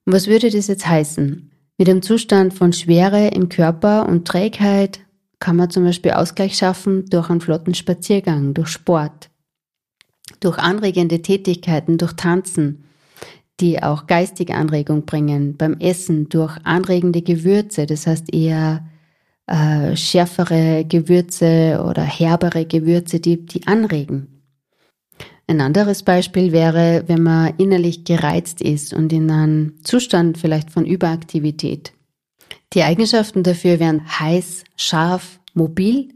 Und 0.06 0.14
was 0.14 0.28
würde 0.28 0.50
das 0.50 0.68
jetzt 0.68 0.88
heißen? 0.88 1.52
Mit 1.78 1.90
einem 1.90 2.02
Zustand 2.02 2.54
von 2.54 2.74
Schwere 2.74 3.28
im 3.28 3.50
Körper 3.50 4.08
und 4.08 4.28
Trägheit 4.28 5.00
kann 5.40 5.56
man 5.56 5.70
zum 5.70 5.86
Beispiel 5.86 6.12
Ausgleich 6.12 6.58
schaffen 6.58 7.06
durch 7.06 7.30
einen 7.30 7.42
flotten 7.42 7.74
Spaziergang, 7.74 8.54
durch 8.54 8.70
Sport, 8.70 9.30
durch 10.40 10.58
anregende 10.58 11.22
Tätigkeiten, 11.22 11.98
durch 11.98 12.14
Tanzen, 12.14 12.86
die 13.60 13.82
auch 13.82 14.08
geistige 14.08 14.56
Anregung 14.56 15.06
bringen, 15.06 15.56
beim 15.58 15.76
Essen 15.80 16.30
durch 16.30 16.58
anregende 16.64 17.22
Gewürze, 17.22 17.86
das 17.86 18.08
heißt 18.08 18.34
eher 18.34 18.86
äh, 19.50 19.96
schärfere 19.96 20.86
Gewürze 20.86 21.84
oder 21.84 22.04
herbere 22.04 22.66
Gewürze, 22.66 23.20
die, 23.20 23.46
die 23.46 23.66
anregen. 23.68 24.44
Ein 25.48 25.62
anderes 25.62 26.04
Beispiel 26.04 26.52
wäre, 26.52 27.06
wenn 27.08 27.24
man 27.24 27.56
innerlich 27.58 28.04
gereizt 28.04 28.62
ist 28.62 28.94
und 28.94 29.12
in 29.12 29.32
einem 29.32 29.84
Zustand 29.84 30.38
vielleicht 30.38 30.70
von 30.70 30.86
Überaktivität. 30.86 31.94
Die 32.74 32.84
Eigenschaften 32.84 33.42
dafür 33.42 33.80
wären 33.80 34.08
heiß, 34.20 34.64
scharf, 34.76 35.40
mobil 35.56 36.10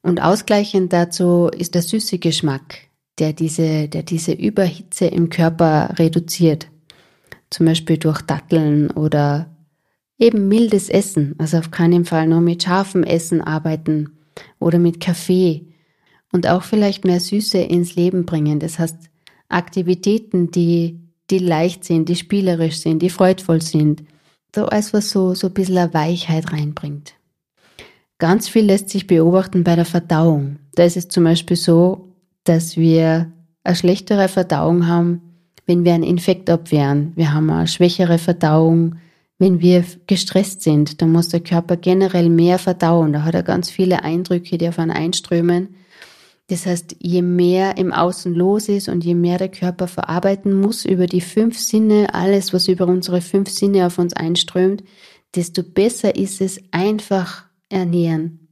und 0.00 0.22
ausgleichend 0.22 0.92
dazu 0.94 1.50
ist 1.54 1.74
der 1.74 1.82
süße 1.82 2.18
Geschmack, 2.18 2.88
der 3.18 3.34
diese, 3.34 3.88
der 3.88 4.02
diese 4.02 4.32
Überhitze 4.32 5.04
im 5.06 5.28
Körper 5.28 5.94
reduziert. 5.98 6.68
Zum 7.50 7.66
Beispiel 7.66 7.98
durch 7.98 8.22
Datteln 8.22 8.90
oder 8.90 9.51
eben 10.22 10.46
mildes 10.46 10.88
Essen, 10.88 11.34
also 11.38 11.58
auf 11.58 11.72
keinen 11.72 12.04
Fall 12.04 12.28
nur 12.28 12.40
mit 12.40 12.62
scharfem 12.62 13.02
Essen 13.02 13.40
arbeiten 13.40 14.16
oder 14.60 14.78
mit 14.78 15.00
Kaffee 15.00 15.66
und 16.30 16.46
auch 16.46 16.62
vielleicht 16.62 17.04
mehr 17.04 17.18
Süße 17.18 17.58
ins 17.58 17.96
Leben 17.96 18.24
bringen. 18.24 18.60
Das 18.60 18.78
heißt, 18.78 19.10
Aktivitäten, 19.48 20.50
die, 20.52 21.00
die 21.28 21.38
leicht 21.38 21.84
sind, 21.84 22.08
die 22.08 22.14
spielerisch 22.14 22.78
sind, 22.78 23.02
die 23.02 23.10
freudvoll 23.10 23.60
sind. 23.60 24.04
So 24.54 24.66
alles, 24.66 24.94
was 24.94 25.10
so, 25.10 25.34
so 25.34 25.48
ein 25.48 25.54
bisschen 25.54 25.92
Weichheit 25.92 26.52
reinbringt. 26.52 27.14
Ganz 28.18 28.48
viel 28.48 28.64
lässt 28.64 28.90
sich 28.90 29.08
beobachten 29.08 29.64
bei 29.64 29.74
der 29.74 29.84
Verdauung. 29.84 30.58
Da 30.76 30.84
ist 30.84 30.96
es 30.96 31.08
zum 31.08 31.24
Beispiel 31.24 31.56
so, 31.56 32.12
dass 32.44 32.76
wir 32.76 33.32
eine 33.64 33.76
schlechtere 33.76 34.28
Verdauung 34.28 34.86
haben, 34.86 35.20
wenn 35.66 35.84
wir 35.84 35.94
einen 35.94 36.04
Infekt 36.04 36.48
abwehren. 36.48 37.12
Wir 37.16 37.34
haben 37.34 37.50
eine 37.50 37.66
schwächere 37.66 38.18
Verdauung, 38.18 38.96
wenn 39.42 39.60
wir 39.60 39.84
gestresst 40.06 40.62
sind. 40.62 41.02
Da 41.02 41.06
muss 41.06 41.28
der 41.28 41.40
Körper 41.40 41.76
generell 41.76 42.30
mehr 42.30 42.60
verdauen. 42.60 43.12
Da 43.12 43.24
hat 43.24 43.34
er 43.34 43.42
ganz 43.42 43.70
viele 43.70 44.04
Eindrücke, 44.04 44.56
die 44.56 44.68
auf 44.68 44.78
einen 44.78 44.92
einströmen. 44.92 45.74
Das 46.46 46.64
heißt, 46.64 46.94
je 47.00 47.22
mehr 47.22 47.76
im 47.76 47.92
Außen 47.92 48.32
los 48.32 48.68
ist 48.68 48.88
und 48.88 49.02
je 49.02 49.16
mehr 49.16 49.38
der 49.38 49.48
Körper 49.48 49.88
verarbeiten 49.88 50.60
muss 50.60 50.84
über 50.84 51.06
die 51.06 51.20
fünf 51.20 51.58
Sinne, 51.58 52.14
alles, 52.14 52.52
was 52.52 52.68
über 52.68 52.86
unsere 52.86 53.20
fünf 53.20 53.50
Sinne 53.50 53.84
auf 53.84 53.98
uns 53.98 54.12
einströmt, 54.12 54.84
desto 55.34 55.64
besser 55.64 56.14
ist 56.14 56.40
es 56.40 56.60
einfach 56.70 57.46
ernähren. 57.68 58.46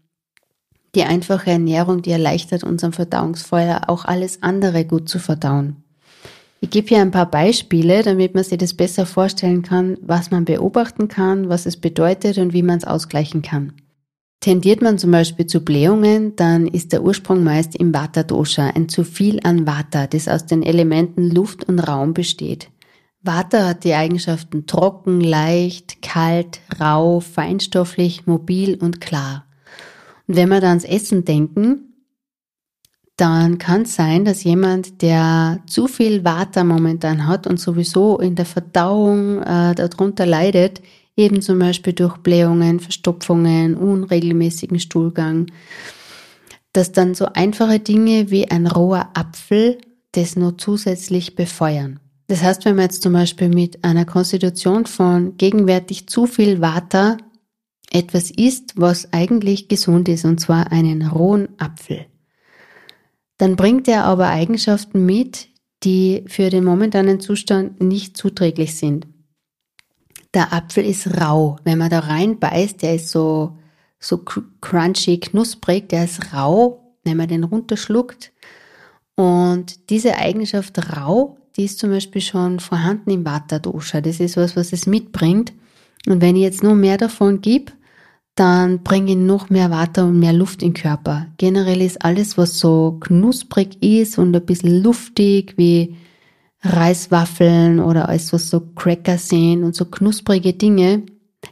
Die 0.96 1.04
einfache 1.04 1.52
Ernährung, 1.52 2.02
die 2.02 2.10
erleichtert 2.10 2.64
unserem 2.64 2.92
Verdauungsfeuer 2.92 3.82
auch 3.86 4.06
alles 4.06 4.42
andere 4.42 4.84
gut 4.84 5.08
zu 5.08 5.20
verdauen. 5.20 5.84
Ich 6.62 6.68
gebe 6.68 6.88
hier 6.88 7.00
ein 7.00 7.10
paar 7.10 7.30
Beispiele, 7.30 8.02
damit 8.02 8.34
man 8.34 8.44
sich 8.44 8.58
das 8.58 8.74
besser 8.74 9.06
vorstellen 9.06 9.62
kann, 9.62 9.96
was 10.02 10.30
man 10.30 10.44
beobachten 10.44 11.08
kann, 11.08 11.48
was 11.48 11.64
es 11.64 11.78
bedeutet 11.78 12.36
und 12.36 12.52
wie 12.52 12.62
man 12.62 12.76
es 12.76 12.84
ausgleichen 12.84 13.40
kann. 13.40 13.72
Tendiert 14.40 14.82
man 14.82 14.98
zum 14.98 15.10
Beispiel 15.10 15.46
zu 15.46 15.60
Blähungen, 15.60 16.36
dann 16.36 16.66
ist 16.66 16.92
der 16.92 17.02
Ursprung 17.02 17.44
meist 17.44 17.76
im 17.76 17.94
Vata-Dosha, 17.94 18.68
ein 18.74 18.88
zu 18.88 19.04
viel 19.04 19.40
an 19.42 19.66
Vata, 19.66 20.06
das 20.06 20.28
aus 20.28 20.46
den 20.46 20.62
Elementen 20.62 21.30
Luft 21.30 21.64
und 21.64 21.78
Raum 21.78 22.14
besteht. 22.14 22.70
Vata 23.22 23.68
hat 23.68 23.84
die 23.84 23.92
Eigenschaften 23.94 24.66
trocken, 24.66 25.20
leicht, 25.20 26.00
kalt, 26.00 26.60
rau, 26.78 27.20
feinstofflich, 27.20 28.26
mobil 28.26 28.78
und 28.80 29.00
klar. 29.00 29.44
Und 30.26 30.36
wenn 30.36 30.48
wir 30.48 30.60
da 30.60 30.68
ans 30.68 30.84
Essen 30.84 31.26
denken, 31.26 31.89
dann 33.20 33.58
kann 33.58 33.82
es 33.82 33.96
sein, 33.96 34.24
dass 34.24 34.44
jemand, 34.44 35.02
der 35.02 35.60
zu 35.66 35.88
viel 35.88 36.24
Vata 36.24 36.64
momentan 36.64 37.26
hat 37.26 37.46
und 37.46 37.60
sowieso 37.60 38.18
in 38.18 38.34
der 38.34 38.46
Verdauung 38.46 39.42
äh, 39.42 39.74
darunter 39.74 40.24
leidet, 40.24 40.80
eben 41.16 41.42
zum 41.42 41.58
Beispiel 41.58 41.92
durch 41.92 42.16
Blähungen, 42.18 42.80
Verstopfungen, 42.80 43.76
unregelmäßigen 43.76 44.80
Stuhlgang, 44.80 45.46
dass 46.72 46.92
dann 46.92 47.14
so 47.14 47.26
einfache 47.26 47.78
Dinge 47.78 48.30
wie 48.30 48.50
ein 48.50 48.66
roher 48.66 49.10
Apfel 49.12 49.78
das 50.12 50.36
nur 50.36 50.56
zusätzlich 50.56 51.36
befeuern. 51.36 52.00
Das 52.28 52.42
heißt, 52.42 52.64
wenn 52.64 52.76
man 52.76 52.84
jetzt 52.84 53.02
zum 53.02 53.12
Beispiel 53.12 53.48
mit 53.48 53.84
einer 53.84 54.04
Konstitution 54.04 54.86
von 54.86 55.36
gegenwärtig 55.36 56.08
zu 56.08 56.26
viel 56.26 56.60
Vata 56.60 57.18
etwas 57.90 58.30
isst, 58.30 58.74
was 58.76 59.12
eigentlich 59.12 59.68
gesund 59.68 60.08
ist, 60.08 60.24
und 60.24 60.40
zwar 60.40 60.72
einen 60.72 61.06
rohen 61.06 61.48
Apfel, 61.58 62.06
dann 63.40 63.56
bringt 63.56 63.88
er 63.88 64.04
aber 64.04 64.28
Eigenschaften 64.28 65.06
mit, 65.06 65.48
die 65.82 66.24
für 66.26 66.50
den 66.50 66.62
momentanen 66.62 67.20
Zustand 67.20 67.80
nicht 67.80 68.14
zuträglich 68.14 68.76
sind. 68.76 69.06
Der 70.34 70.52
Apfel 70.52 70.84
ist 70.84 71.18
rau. 71.18 71.56
Wenn 71.64 71.78
man 71.78 71.88
da 71.88 72.00
reinbeißt, 72.00 72.82
der 72.82 72.96
ist 72.96 73.08
so, 73.08 73.56
so 73.98 74.18
crunchy, 74.18 75.20
knusprig, 75.20 75.88
der 75.88 76.04
ist 76.04 76.34
rau, 76.34 76.98
wenn 77.02 77.16
man 77.16 77.28
den 77.28 77.44
runterschluckt. 77.44 78.30
Und 79.14 79.88
diese 79.88 80.16
Eigenschaft 80.16 80.94
rau, 80.94 81.38
die 81.56 81.64
ist 81.64 81.78
zum 81.78 81.90
Beispiel 81.90 82.20
schon 82.20 82.60
vorhanden 82.60 83.10
im 83.10 83.24
Vata 83.24 83.58
Dosha. 83.58 84.02
Das 84.02 84.20
ist 84.20 84.36
was, 84.36 84.54
was 84.54 84.74
es 84.74 84.86
mitbringt. 84.86 85.54
Und 86.06 86.20
wenn 86.20 86.36
ich 86.36 86.42
jetzt 86.42 86.62
nur 86.62 86.74
mehr 86.74 86.98
davon 86.98 87.40
gebe, 87.40 87.72
dann 88.40 88.82
bringe 88.82 89.10
ich 89.10 89.18
noch 89.18 89.50
mehr 89.50 89.70
Wasser 89.70 90.06
und 90.06 90.18
mehr 90.18 90.32
Luft 90.32 90.62
in 90.62 90.72
den 90.72 90.82
Körper. 90.82 91.26
Generell 91.36 91.82
ist 91.82 92.02
alles, 92.02 92.38
was 92.38 92.58
so 92.58 92.96
knusprig 92.98 93.82
ist 93.82 94.16
und 94.16 94.34
ein 94.34 94.46
bisschen 94.46 94.82
luftig, 94.82 95.52
wie 95.58 95.96
Reiswaffeln 96.62 97.80
oder 97.80 98.08
alles, 98.08 98.32
was 98.32 98.48
so 98.48 98.60
Cracker 98.74 99.18
sind 99.18 99.62
und 99.62 99.74
so 99.74 99.84
knusprige 99.84 100.54
Dinge, 100.54 101.02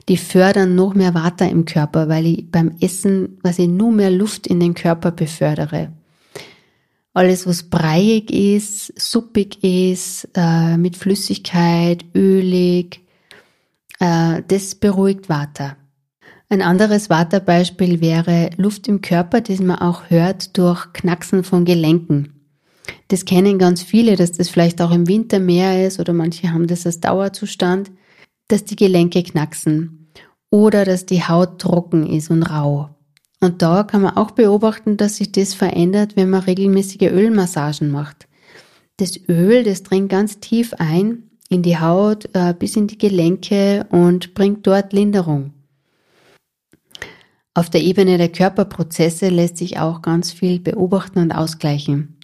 die 0.09 0.17
fördern 0.17 0.77
noch 0.77 0.95
mehr 0.95 1.13
Wasser 1.13 1.51
im 1.51 1.67
Körper, 1.67 2.09
weil 2.09 2.25
ich 2.25 2.51
beim 2.51 2.77
Essen, 2.81 3.39
ich 3.45 3.69
nur 3.69 3.93
mehr 3.93 4.11
Luft 4.11 4.47
in 4.47 4.59
den 4.59 4.73
Körper 4.73 5.11
befördere. 5.11 5.93
Alles, 7.13 7.47
was 7.47 7.65
breiig 7.65 8.31
ist, 8.31 8.99
suppig 8.99 9.63
ist, 9.63 10.27
äh, 10.35 10.79
mit 10.79 10.97
Flüssigkeit, 10.97 12.03
ölig, 12.15 13.03
äh, 14.01 14.43
das 14.49 14.75
beruhigt 14.75 15.29
Water. 15.29 15.77
Ein 16.51 16.63
anderes 16.63 17.11
Waterbeispiel 17.11 18.01
wäre 18.01 18.49
Luft 18.57 18.89
im 18.89 19.03
Körper, 19.03 19.43
das 19.43 19.61
man 19.61 19.81
auch 19.81 20.09
hört 20.09 20.57
durch 20.57 20.95
Knacksen 20.95 21.45
von 21.45 21.67
Gelenken. 21.67 22.39
Das 23.09 23.27
kennen 23.27 23.59
ganz 23.59 23.83
viele, 23.83 24.17
dass 24.17 24.33
das 24.33 24.49
vielleicht 24.49 24.81
auch 24.81 24.91
im 24.91 25.09
Winter 25.09 25.41
mehr 25.41 25.87
ist 25.87 26.01
oder 26.01 26.15
manche 26.15 26.51
haben 26.51 26.67
das 26.67 26.87
als 26.87 27.01
Dauerzustand, 27.01 27.91
dass 28.49 28.65
die 28.65 28.77
Gelenke 28.77 29.23
knacksen 29.23 30.11
oder 30.51 30.87
dass 30.87 31.05
die 31.05 31.23
Haut 31.23 31.59
trocken 31.59 32.07
ist 32.07 32.31
und 32.31 32.43
rau. 32.43 32.97
Und 33.41 33.61
da 33.61 33.83
kann 33.83 34.01
man 34.01 34.17
auch 34.17 34.31
beobachten, 34.31 34.97
dass 34.97 35.17
sich 35.17 35.31
das 35.31 35.53
verändert, 35.53 36.17
wenn 36.17 36.31
man 36.31 36.41
regelmäßige 36.41 37.11
Ölmassagen 37.11 37.91
macht. 37.91 38.27
Das 38.97 39.21
Öl, 39.29 39.65
das 39.65 39.83
dringt 39.83 40.09
ganz 40.09 40.41
tief 40.41 40.73
ein 40.79 41.25
in 41.51 41.63
die 41.63 41.79
Haut 41.79 42.29
äh, 42.35 42.55
bis 42.59 42.75
in 42.77 42.87
die 42.87 42.99
Gelenke 42.99 43.87
und 43.91 44.33
bringt 44.33 44.67
dort 44.67 44.95
Linderung. 44.95 45.53
Auf 47.59 47.71
der 47.71 47.83
Ebene 47.83 48.19
der 48.19 48.29
Körperprozesse 48.29 49.31
lässt 49.31 49.57
sich 49.57 49.81
auch 49.81 50.01
ganz 50.01 50.31
viel 50.31 50.61
beobachten 50.61 51.19
und 51.19 51.33
ausgleichen. 51.33 52.17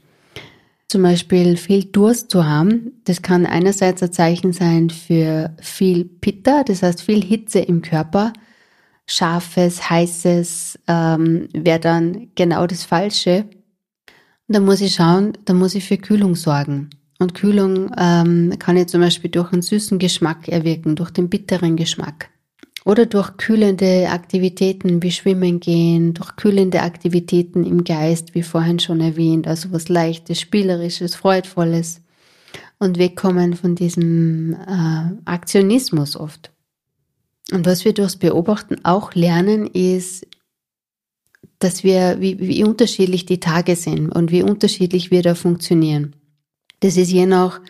Zum 0.87 1.03
Beispiel 1.03 1.57
viel 1.57 1.87
Durst 1.87 2.31
zu 2.31 2.47
haben, 2.47 3.03
das 3.05 3.21
kann 3.21 3.45
einerseits 3.45 4.01
ein 4.05 4.13
Zeichen 4.13 4.53
sein 4.53 4.91
für 4.91 5.53
viel 5.61 6.05
Pitta, 6.05 6.63
das 6.63 6.85
heißt 6.85 7.03
viel 7.03 7.21
Hitze 7.21 7.59
im 7.59 7.83
Körper. 7.83 8.33
Scharfes, 9.09 9.91
heißes 9.91 10.79
ähm, 10.87 11.49
wäre 11.53 11.81
dann 11.81 12.29
genau 12.37 12.69
das 12.69 12.85
Falsche. 12.85 13.47
Und 14.47 14.55
da 14.55 14.61
muss 14.61 14.81
ich 14.81 14.95
schauen, 14.95 15.33
da 15.47 15.53
muss 15.53 15.75
ich 15.75 15.85
für 15.85 15.99
Kühlung 15.99 16.37
sorgen. 16.37 16.91
Und 17.19 17.35
Kühlung 17.35 17.91
ähm, 17.99 18.55
kann 18.61 18.77
ich 18.77 18.87
zum 18.87 19.01
Beispiel 19.01 19.33
durch 19.33 19.53
einen 19.53 19.63
süßen 19.63 19.99
Geschmack 19.99 20.47
erwirken, 20.47 20.95
durch 20.95 21.11
den 21.11 21.29
bitteren 21.29 21.75
Geschmack. 21.75 22.31
Oder 22.85 23.07
durch 23.07 23.39
kühlende 23.39 24.11
Aktivitäten 24.11 25.03
wie 25.03 25.11
Schwimmen 25.11 25.59
gehen, 25.59 26.13
durch 26.13 26.37
kühlende 26.37 26.83
Aktivitäten 26.83 27.65
im 27.65 27.83
Geist, 27.83 28.35
wie 28.35 28.43
vorhin 28.43 28.79
schon 28.79 29.01
erwähnt, 29.01 29.47
also 29.47 29.73
was 29.73 29.89
Leichtes, 29.89 30.39
Spielerisches, 30.39 31.15
Freudvolles 31.15 32.03
und 32.79 32.99
wegkommen 32.99 33.55
von 33.55 33.75
diesem 33.75 34.53
äh, 34.53 35.17
Aktionismus 35.25 36.17
oft. 36.17 36.53
Und 37.53 37.65
was 37.65 37.85
wir 37.87 37.95
durchs 37.95 38.17
Beobachten 38.17 38.85
auch 38.85 39.15
lernen, 39.15 39.67
ist, 39.67 40.27
dass 41.59 41.85
wir, 41.85 42.21
wie, 42.21 42.39
wie 42.39 42.65
unterschiedlich 42.65 43.25
die 43.25 43.41
Tage 43.41 43.77
sind 43.77 44.11
und 44.11 44.31
wie 44.31 44.43
unterschiedlich 44.43 45.11
wir 45.11 45.23
da 45.23 45.35
funktionieren. 45.35 46.15
Das 46.81 46.99
ist 46.99 47.11
je 47.11 47.25
nach 47.25 47.61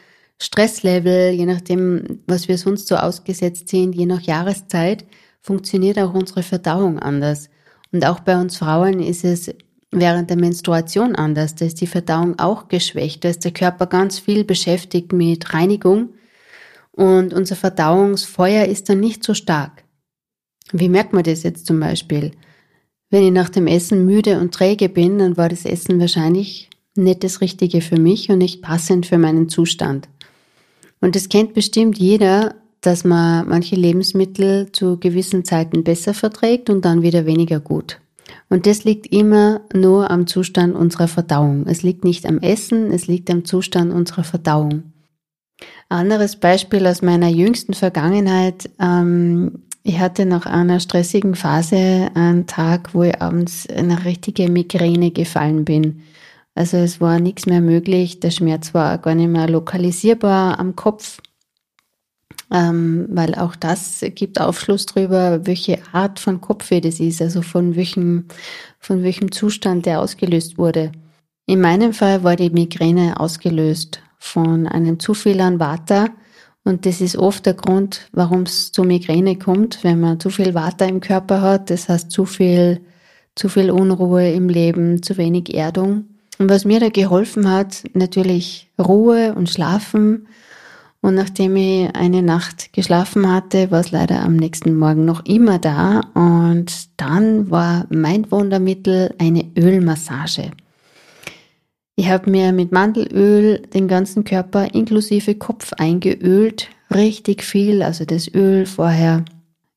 Stresslevel, 0.40 1.30
je 1.32 1.46
nachdem, 1.46 2.20
was 2.26 2.48
wir 2.48 2.58
sonst 2.58 2.88
so 2.88 2.96
ausgesetzt 2.96 3.68
sind, 3.68 3.94
je 3.94 4.06
nach 4.06 4.22
Jahreszeit, 4.22 5.04
funktioniert 5.40 5.98
auch 5.98 6.14
unsere 6.14 6.42
Verdauung 6.42 6.98
anders. 6.98 7.48
Und 7.92 8.04
auch 8.04 8.20
bei 8.20 8.40
uns 8.40 8.56
Frauen 8.56 9.00
ist 9.00 9.24
es 9.24 9.54
während 9.90 10.30
der 10.30 10.36
Menstruation 10.36 11.14
anders. 11.14 11.54
Da 11.54 11.64
ist 11.64 11.80
die 11.80 11.86
Verdauung 11.86 12.38
auch 12.38 12.68
geschwächt. 12.68 13.24
Da 13.24 13.28
ist 13.28 13.44
der 13.44 13.52
Körper 13.52 13.86
ganz 13.86 14.18
viel 14.18 14.44
beschäftigt 14.44 15.12
mit 15.12 15.54
Reinigung 15.54 16.10
und 16.96 17.34
unser 17.34 17.56
Verdauungsfeuer 17.56 18.66
ist 18.66 18.88
dann 18.88 19.00
nicht 19.00 19.24
so 19.24 19.34
stark. 19.34 19.84
Wie 20.72 20.88
merkt 20.88 21.12
man 21.12 21.24
das 21.24 21.42
jetzt 21.42 21.66
zum 21.66 21.80
Beispiel? 21.80 22.32
Wenn 23.10 23.24
ich 23.24 23.32
nach 23.32 23.48
dem 23.48 23.66
Essen 23.66 24.06
müde 24.06 24.38
und 24.40 24.54
träge 24.54 24.88
bin, 24.88 25.18
dann 25.18 25.36
war 25.36 25.48
das 25.48 25.64
Essen 25.64 26.00
wahrscheinlich 26.00 26.70
nicht 26.96 27.24
das 27.24 27.40
Richtige 27.40 27.80
für 27.80 27.98
mich 27.98 28.30
und 28.30 28.38
nicht 28.38 28.62
passend 28.62 29.06
für 29.06 29.18
meinen 29.18 29.48
Zustand. 29.48 30.08
Und 31.04 31.14
es 31.16 31.28
kennt 31.28 31.52
bestimmt 31.52 31.98
jeder, 31.98 32.54
dass 32.80 33.04
man 33.04 33.46
manche 33.46 33.76
Lebensmittel 33.76 34.72
zu 34.72 34.98
gewissen 34.98 35.44
Zeiten 35.44 35.84
besser 35.84 36.14
verträgt 36.14 36.70
und 36.70 36.86
dann 36.86 37.02
wieder 37.02 37.26
weniger 37.26 37.60
gut. 37.60 38.00
Und 38.48 38.64
das 38.64 38.84
liegt 38.84 39.12
immer 39.12 39.60
nur 39.74 40.10
am 40.10 40.26
Zustand 40.26 40.74
unserer 40.74 41.06
Verdauung. 41.06 41.66
Es 41.66 41.82
liegt 41.82 42.04
nicht 42.04 42.24
am 42.24 42.38
Essen, 42.38 42.90
es 42.90 43.06
liegt 43.06 43.30
am 43.30 43.44
Zustand 43.44 43.92
unserer 43.92 44.24
Verdauung. 44.24 44.94
Anderes 45.90 46.36
Beispiel 46.36 46.86
aus 46.86 47.02
meiner 47.02 47.28
jüngsten 47.28 47.74
Vergangenheit. 47.74 48.70
Ähm, 48.80 49.64
ich 49.82 49.98
hatte 49.98 50.24
nach 50.24 50.46
einer 50.46 50.80
stressigen 50.80 51.34
Phase 51.34 52.12
einen 52.14 52.46
Tag, 52.46 52.94
wo 52.94 53.02
ich 53.02 53.20
abends 53.20 53.66
in 53.66 53.90
eine 53.90 54.06
richtige 54.06 54.48
Migräne 54.48 55.10
gefallen 55.10 55.66
bin. 55.66 56.00
Also 56.54 56.76
es 56.76 57.00
war 57.00 57.18
nichts 57.18 57.46
mehr 57.46 57.60
möglich. 57.60 58.20
Der 58.20 58.30
Schmerz 58.30 58.74
war 58.74 58.98
gar 58.98 59.14
nicht 59.14 59.28
mehr 59.28 59.48
lokalisierbar 59.48 60.58
am 60.58 60.76
Kopf, 60.76 61.20
ähm, 62.52 63.06
weil 63.10 63.34
auch 63.34 63.56
das 63.56 64.04
gibt 64.14 64.40
Aufschluss 64.40 64.86
darüber, 64.86 65.46
welche 65.46 65.78
Art 65.92 66.20
von 66.20 66.40
Kopfweh 66.40 66.80
das 66.80 67.00
ist, 67.00 67.20
also 67.20 67.42
von 67.42 67.74
welchem, 67.74 68.26
von 68.78 69.02
welchem 69.02 69.32
Zustand 69.32 69.86
der 69.86 70.00
ausgelöst 70.00 70.58
wurde. 70.58 70.92
In 71.46 71.60
meinem 71.60 71.92
Fall 71.92 72.22
war 72.22 72.36
die 72.36 72.50
Migräne 72.50 73.20
ausgelöst 73.20 74.00
von 74.18 74.66
einem 74.66 74.98
zu 74.98 75.12
viel 75.12 75.40
an 75.40 75.60
Vata. 75.60 76.06
Und 76.66 76.86
das 76.86 77.02
ist 77.02 77.18
oft 77.18 77.44
der 77.44 77.52
Grund, 77.52 78.08
warum 78.12 78.42
es 78.42 78.72
zu 78.72 78.84
Migräne 78.84 79.36
kommt, 79.36 79.84
wenn 79.84 80.00
man 80.00 80.18
zu 80.18 80.30
viel 80.30 80.54
Vata 80.54 80.86
im 80.86 81.00
Körper 81.00 81.42
hat. 81.42 81.68
Das 81.68 81.90
heißt 81.90 82.10
zu 82.10 82.24
viel, 82.24 82.80
zu 83.34 83.50
viel 83.50 83.70
Unruhe 83.70 84.32
im 84.32 84.48
Leben, 84.48 85.02
zu 85.02 85.18
wenig 85.18 85.54
Erdung. 85.54 86.13
Und 86.38 86.50
was 86.50 86.64
mir 86.64 86.80
da 86.80 86.88
geholfen 86.88 87.50
hat, 87.50 87.84
natürlich 87.94 88.70
Ruhe 88.78 89.34
und 89.34 89.48
Schlafen. 89.48 90.28
Und 91.00 91.14
nachdem 91.14 91.54
ich 91.56 91.94
eine 91.94 92.22
Nacht 92.22 92.72
geschlafen 92.72 93.30
hatte, 93.30 93.70
war 93.70 93.80
es 93.80 93.90
leider 93.90 94.22
am 94.22 94.36
nächsten 94.36 94.74
Morgen 94.76 95.04
noch 95.04 95.24
immer 95.26 95.58
da. 95.58 96.00
Und 96.14 96.72
dann 96.96 97.50
war 97.50 97.86
mein 97.90 98.30
Wundermittel 98.30 99.14
eine 99.18 99.44
Ölmassage. 99.56 100.50
Ich 101.96 102.08
habe 102.08 102.28
mir 102.28 102.52
mit 102.52 102.72
Mandelöl 102.72 103.58
den 103.72 103.86
ganzen 103.86 104.24
Körper 104.24 104.74
inklusive 104.74 105.36
Kopf 105.36 105.72
eingeölt, 105.74 106.68
richtig 106.92 107.44
viel, 107.44 107.82
also 107.82 108.04
das 108.04 108.32
Öl 108.34 108.66
vorher 108.66 109.24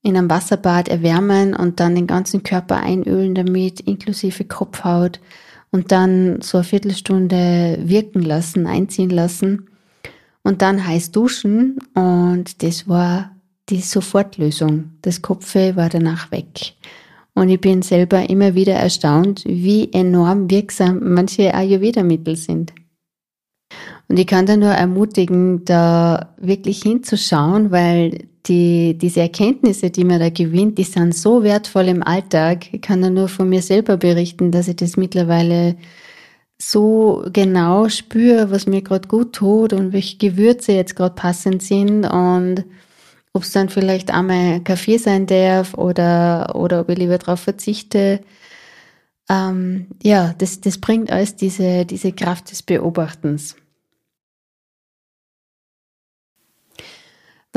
in 0.02 0.17
einem 0.17 0.30
Wasserbad 0.30 0.88
erwärmen 0.88 1.54
und 1.54 1.80
dann 1.80 1.93
den 1.93 2.08
ganzen 2.08 2.41
Körper 2.41 2.78
einölen 2.78 3.36
damit, 3.36 3.82
inklusive 3.82 4.46
Kopfhaut 4.46 5.20
und 5.71 5.91
dann 5.91 6.41
so 6.41 6.58
eine 6.58 6.63
Viertelstunde 6.63 7.80
wirken 7.84 8.21
lassen, 8.21 8.67
einziehen 8.67 9.10
lassen 9.10 9.69
und 10.43 10.62
dann 10.62 10.86
heiß 10.86 11.12
duschen 11.12 11.77
und 11.93 12.63
das 12.63 12.88
war 12.88 13.32
die 13.69 13.82
Sofortlösung. 13.82 14.91
Das 15.01 15.21
Kopfweh 15.21 15.75
war 15.75 15.89
danach 15.89 16.32
weg. 16.32 16.73
Und 17.34 17.49
ich 17.49 17.62
bin 17.62 17.82
selber 17.82 18.30
immer 18.30 18.56
wieder 18.56 18.73
erstaunt, 18.73 19.43
wie 19.45 19.91
enorm 19.93 20.49
wirksam 20.49 21.13
manche 21.13 21.53
Ayurveda-Mittel 21.53 22.36
sind. 22.36 22.73
Und 24.10 24.17
ich 24.20 24.28
kann 24.28 24.46
da 24.46 24.56
nur 24.56 24.72
ermutigen, 24.72 25.65
da 25.65 26.34
wirklich 26.38 26.82
hinzuschauen, 26.82 27.72
weil 27.72 28.28
die, 28.46 28.98
diese 28.98 29.22
Erkenntnisse, 29.22 29.89
die 29.89 30.06
man 30.06 30.20
da 30.20 30.30
gewinnt, 30.30 30.78
die 30.78 30.84
sind 30.84 31.13
so 31.13 31.43
wertvoll 31.43 31.88
im 31.89 32.04
Alltag. 32.04 32.74
Ich 32.74 32.82
kann 32.82 33.02
da 33.02 33.10
nur 33.10 33.28
von 33.28 33.50
mir 33.50 33.62
selber 33.62 33.98
berichten, 33.98 34.52
dass 34.52 34.70
ich 34.70 34.78
das 34.78 34.96
mittlerweile 34.96 35.76
so 36.58 37.26
genau 37.34 37.89
spüre, 37.89 38.50
was 38.50 38.65
mir 38.65 38.82
gerade 38.82 39.08
gut 39.08 39.34
tut 39.34 39.74
und 39.74 39.93
welche 39.93 40.17
Gewürze 40.17 40.72
jetzt 40.72 40.96
gerade 40.96 41.15
passend 41.15 41.62
sind 41.62 42.06
und 42.06 42.65
ob 43.34 43.43
es 43.43 43.52
dann 43.52 43.70
vielleicht 43.70 44.12
einmal 44.12 44.62
Kaffee 44.62 44.98
sein 44.98 45.28
darf 45.28 45.76
oder, 45.76 46.56
oder 46.56 46.82
ob 46.82 46.89
ich 46.89 46.98
lieber 46.98 47.20
darauf 47.20 47.41
verzichte. 47.41 48.22
Ähm, 49.30 49.88
ja, 50.02 50.34
das, 50.38 50.62
das 50.62 50.80
bringt 50.80 51.12
alles 51.12 51.36
diese, 51.36 51.86
diese 51.86 52.13
Kraft 52.13 52.50
des 52.50 52.63
Beobachtens. 52.63 53.56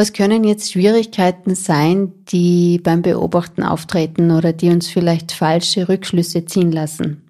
Was 0.00 0.14
können 0.14 0.44
jetzt 0.44 0.72
Schwierigkeiten 0.72 1.54
sein, 1.54 2.24
die 2.32 2.80
beim 2.82 3.02
Beobachten 3.02 3.62
auftreten 3.62 4.30
oder 4.30 4.54
die 4.54 4.70
uns 4.70 4.88
vielleicht 4.88 5.30
falsche 5.30 5.90
Rückschlüsse 5.90 6.46
ziehen 6.46 6.72
lassen? 6.72 7.28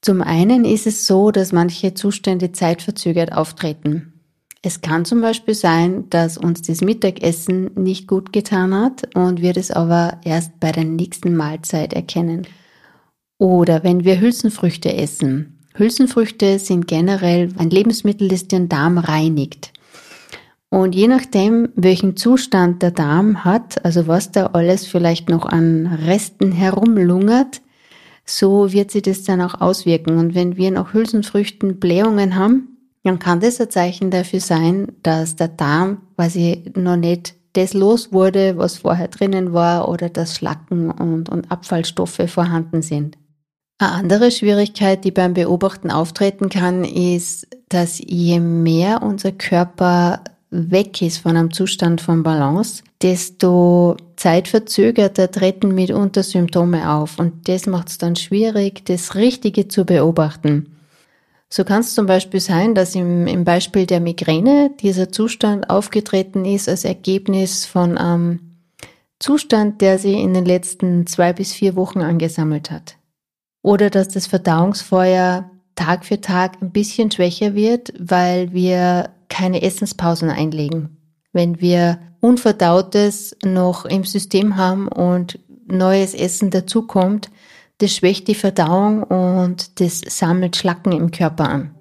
Zum 0.00 0.22
einen 0.22 0.64
ist 0.64 0.86
es 0.86 1.06
so, 1.06 1.30
dass 1.30 1.52
manche 1.52 1.92
Zustände 1.92 2.52
zeitverzögert 2.52 3.34
auftreten. 3.34 4.14
Es 4.62 4.80
kann 4.80 5.04
zum 5.04 5.20
Beispiel 5.20 5.52
sein, 5.52 6.08
dass 6.08 6.38
uns 6.38 6.62
das 6.62 6.80
Mittagessen 6.80 7.70
nicht 7.74 8.08
gut 8.08 8.32
getan 8.32 8.74
hat 8.74 9.14
und 9.14 9.42
wir 9.42 9.52
das 9.52 9.70
aber 9.70 10.22
erst 10.24 10.58
bei 10.58 10.72
der 10.72 10.84
nächsten 10.84 11.36
Mahlzeit 11.36 11.92
erkennen. 11.92 12.46
Oder 13.36 13.84
wenn 13.84 14.04
wir 14.04 14.22
Hülsenfrüchte 14.22 14.94
essen. 14.94 15.58
Hülsenfrüchte 15.74 16.58
sind 16.58 16.86
generell 16.86 17.52
ein 17.58 17.68
Lebensmittel, 17.68 18.28
das 18.28 18.48
den 18.48 18.70
Darm 18.70 18.96
reinigt. 18.96 19.74
Und 20.70 20.94
je 20.94 21.08
nachdem, 21.08 21.68
welchen 21.74 22.16
Zustand 22.16 22.80
der 22.82 22.92
Darm 22.92 23.44
hat, 23.44 23.84
also 23.84 24.06
was 24.06 24.30
da 24.30 24.46
alles 24.46 24.86
vielleicht 24.86 25.28
noch 25.28 25.44
an 25.44 25.86
Resten 25.86 26.52
herumlungert, 26.52 27.60
so 28.24 28.72
wird 28.72 28.92
sich 28.92 29.02
das 29.02 29.24
dann 29.24 29.40
auch 29.40 29.60
auswirken. 29.60 30.16
Und 30.16 30.36
wenn 30.36 30.56
wir 30.56 30.70
nach 30.70 30.94
Hülsenfrüchten 30.94 31.80
Blähungen 31.80 32.36
haben, 32.36 32.76
dann 33.02 33.18
kann 33.18 33.40
das 33.40 33.60
ein 33.60 33.70
Zeichen 33.70 34.12
dafür 34.12 34.40
sein, 34.40 34.92
dass 35.02 35.34
der 35.34 35.48
Darm 35.48 36.02
quasi 36.14 36.70
noch 36.76 36.96
nicht 36.96 37.34
das 37.54 37.74
los 37.74 38.12
wurde, 38.12 38.56
was 38.56 38.78
vorher 38.78 39.08
drinnen 39.08 39.52
war 39.52 39.88
oder 39.88 40.08
dass 40.08 40.36
Schlacken 40.36 40.92
und, 40.92 41.28
und 41.28 41.50
Abfallstoffe 41.50 42.22
vorhanden 42.28 42.82
sind. 42.82 43.18
Eine 43.78 43.92
andere 43.92 44.30
Schwierigkeit, 44.30 45.04
die 45.04 45.10
beim 45.10 45.34
Beobachten 45.34 45.90
auftreten 45.90 46.48
kann, 46.48 46.84
ist, 46.84 47.48
dass 47.70 47.98
je 47.98 48.38
mehr 48.38 49.02
unser 49.02 49.32
Körper 49.32 50.22
weg 50.50 51.00
ist 51.00 51.18
von 51.18 51.36
einem 51.36 51.52
Zustand 51.52 52.00
von 52.00 52.22
Balance, 52.22 52.82
desto 53.02 53.96
zeitverzögerter 54.16 55.30
treten 55.30 55.74
mitunter 55.74 56.22
Symptome 56.22 56.90
auf. 56.90 57.18
Und 57.18 57.48
das 57.48 57.66
macht 57.66 57.88
es 57.88 57.98
dann 57.98 58.16
schwierig, 58.16 58.84
das 58.84 59.14
Richtige 59.14 59.68
zu 59.68 59.84
beobachten. 59.84 60.76
So 61.52 61.64
kann 61.64 61.80
es 61.80 61.94
zum 61.94 62.06
Beispiel 62.06 62.40
sein, 62.40 62.74
dass 62.74 62.94
im, 62.94 63.26
im 63.26 63.44
Beispiel 63.44 63.86
der 63.86 64.00
Migräne 64.00 64.70
dieser 64.80 65.10
Zustand 65.10 65.68
aufgetreten 65.68 66.44
ist 66.44 66.68
als 66.68 66.84
Ergebnis 66.84 67.66
von 67.66 67.98
einem 67.98 68.40
Zustand, 69.18 69.80
der 69.80 69.98
sich 69.98 70.16
in 70.16 70.32
den 70.32 70.44
letzten 70.44 71.06
zwei 71.06 71.32
bis 71.32 71.52
vier 71.52 71.76
Wochen 71.76 72.00
angesammelt 72.00 72.70
hat. 72.70 72.96
Oder 73.62 73.90
dass 73.90 74.08
das 74.08 74.26
Verdauungsfeuer 74.26 75.50
Tag 75.74 76.04
für 76.04 76.20
Tag 76.20 76.62
ein 76.62 76.70
bisschen 76.70 77.10
schwächer 77.10 77.54
wird, 77.54 77.92
weil 77.98 78.52
wir 78.52 79.10
keine 79.30 79.62
Essenspausen 79.62 80.28
einlegen. 80.28 80.98
Wenn 81.32 81.62
wir 81.62 81.98
Unverdautes 82.20 83.34
noch 83.42 83.86
im 83.86 84.04
System 84.04 84.56
haben 84.56 84.88
und 84.88 85.38
neues 85.66 86.12
Essen 86.12 86.50
dazukommt, 86.50 87.30
das 87.78 87.94
schwächt 87.94 88.28
die 88.28 88.34
Verdauung 88.34 89.04
und 89.04 89.80
das 89.80 90.02
sammelt 90.06 90.56
Schlacken 90.56 90.92
im 90.92 91.10
Körper 91.10 91.48
an. 91.48 91.74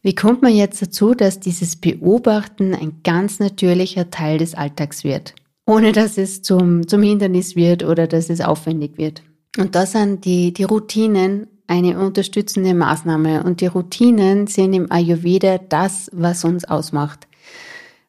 Wie 0.00 0.14
kommt 0.14 0.40
man 0.40 0.54
jetzt 0.54 0.80
dazu, 0.80 1.12
dass 1.12 1.40
dieses 1.40 1.76
Beobachten 1.76 2.74
ein 2.74 3.00
ganz 3.04 3.40
natürlicher 3.40 4.08
Teil 4.10 4.38
des 4.38 4.54
Alltags 4.54 5.04
wird, 5.04 5.34
ohne 5.68 5.92
dass 5.92 6.16
es 6.16 6.40
zum, 6.40 6.88
zum 6.88 7.02
Hindernis 7.02 7.54
wird 7.54 7.84
oder 7.84 8.06
dass 8.06 8.30
es 8.30 8.40
aufwendig 8.40 8.96
wird? 8.96 9.22
Und 9.58 9.74
da 9.74 9.84
sind 9.84 10.24
die, 10.24 10.52
die 10.54 10.64
Routinen 10.64 11.46
eine 11.66 11.98
unterstützende 11.98 12.72
Maßnahme 12.72 13.42
und 13.44 13.60
die 13.60 13.66
Routinen 13.66 14.46
sind 14.46 14.72
im 14.72 14.90
Ayurveda 14.90 15.58
das, 15.58 16.10
was 16.14 16.44
uns 16.44 16.64
ausmacht. 16.64 17.28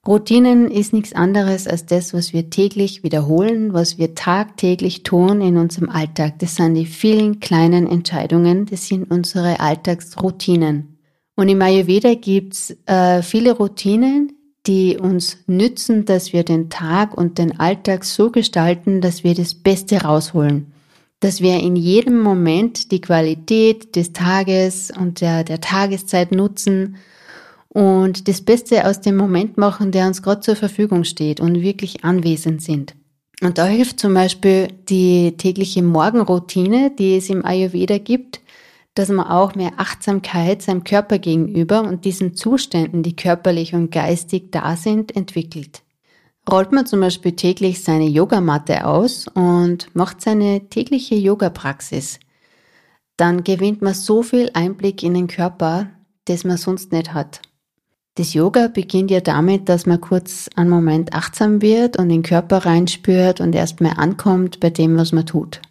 Routinen 0.08 0.72
ist 0.72 0.93
nichts 0.93 1.12
anderes 1.12 1.67
als 1.67 1.86
das, 1.86 2.13
was 2.13 2.32
wir 2.32 2.50
täglich 2.50 3.04
wiederholen, 3.04 3.74
was 3.74 3.98
wir 3.98 4.15
tagtäglich 4.15 5.04
tun 5.04 5.41
in 5.41 5.58
unserem 5.58 5.89
Alltag. 5.89 6.39
Das 6.39 6.56
sind 6.56 6.76
die 6.76 6.86
vielen 6.86 7.41
kleinen 7.41 7.86
Entscheidungen, 7.86 8.67
das 8.67 8.88
sind 8.88 9.12
unsere 9.12 9.60
Alltagsroutinen. 9.60 10.98
Und 11.36 11.50
im 11.50 11.62
Ayurveda 11.62 12.13
gibt's 12.13 12.76
äh, 12.86 13.22
viele 13.22 13.52
Routinen, 13.52 14.38
die 14.69 14.97
uns 14.97 15.39
nützen, 15.47 16.05
dass 16.05 16.32
wir 16.32 16.43
den 16.43 16.69
Tag 16.69 17.17
und 17.17 17.38
den 17.38 17.60
Alltag 17.60 18.05
so 18.05 18.32
gestalten, 18.32 19.01
dass 19.01 19.25
wir 19.25 19.36
das 19.36 19.53
Beste 19.53 20.03
rausholen 20.03 20.71
dass 21.19 21.41
wir 21.41 21.60
in 21.60 21.75
jedem 21.75 22.21
Moment 22.21 22.91
die 22.91 23.01
Qualität 23.01 23.95
des 23.95 24.13
Tages 24.13 24.91
und 24.97 25.21
der, 25.21 25.43
der 25.43 25.60
Tageszeit 25.60 26.32
nutzen 26.32 26.95
und 27.67 28.27
das 28.27 28.41
Beste 28.41 28.88
aus 28.88 29.01
dem 29.01 29.17
Moment 29.17 29.58
machen, 29.58 29.91
der 29.91 30.08
uns 30.08 30.21
gerade 30.21 30.41
zur 30.41 30.55
Verfügung 30.55 31.03
steht 31.03 31.39
und 31.39 31.62
wirklich 31.62 32.03
anwesend 32.03 32.62
sind. 32.62 32.95
Und 33.41 33.58
da 33.58 33.65
hilft 33.67 33.99
zum 33.99 34.13
Beispiel 34.13 34.69
die 34.89 35.36
tägliche 35.38 35.84
Morgenroutine, 35.84 36.91
die 36.97 37.17
es 37.17 37.29
im 37.29 37.45
Ayurveda 37.45 37.97
gibt, 37.97 38.41
dass 38.99 39.09
man 39.09 39.27
auch 39.27 39.55
mehr 39.55 39.71
Achtsamkeit 39.77 40.62
seinem 40.62 40.83
Körper 40.83 41.17
gegenüber 41.17 41.81
und 41.81 42.05
diesen 42.05 42.35
Zuständen, 42.35 43.01
die 43.01 43.15
körperlich 43.15 43.73
und 43.73 43.91
geistig 43.91 44.51
da 44.51 44.75
sind, 44.75 45.15
entwickelt 45.15 45.83
rollt 46.49 46.71
man 46.71 46.85
zum 46.85 46.99
Beispiel 46.99 47.33
täglich 47.33 47.83
seine 47.83 48.07
Yogamatte 48.07 48.85
aus 48.85 49.27
und 49.27 49.93
macht 49.95 50.21
seine 50.21 50.67
tägliche 50.69 51.15
Yoga-Praxis, 51.15 52.19
dann 53.17 53.43
gewinnt 53.43 53.81
man 53.81 53.93
so 53.93 54.23
viel 54.23 54.49
Einblick 54.53 55.03
in 55.03 55.13
den 55.13 55.27
Körper, 55.27 55.89
das 56.25 56.43
man 56.43 56.57
sonst 56.57 56.91
nicht 56.91 57.13
hat. 57.13 57.41
Das 58.15 58.33
Yoga 58.33 58.67
beginnt 58.67 59.12
ja 59.12 59.21
damit, 59.21 59.69
dass 59.69 59.85
man 59.85 60.01
kurz 60.01 60.49
einen 60.55 60.69
Moment 60.69 61.13
achtsam 61.13 61.62
wird 61.62 61.97
und 61.97 62.09
den 62.09 62.23
Körper 62.23 62.65
reinspürt 62.65 63.39
und 63.39 63.55
erstmal 63.55 63.93
ankommt 63.97 64.59
bei 64.59 64.69
dem, 64.69 64.97
was 64.97 65.12
man 65.12 65.25
tut. 65.25 65.62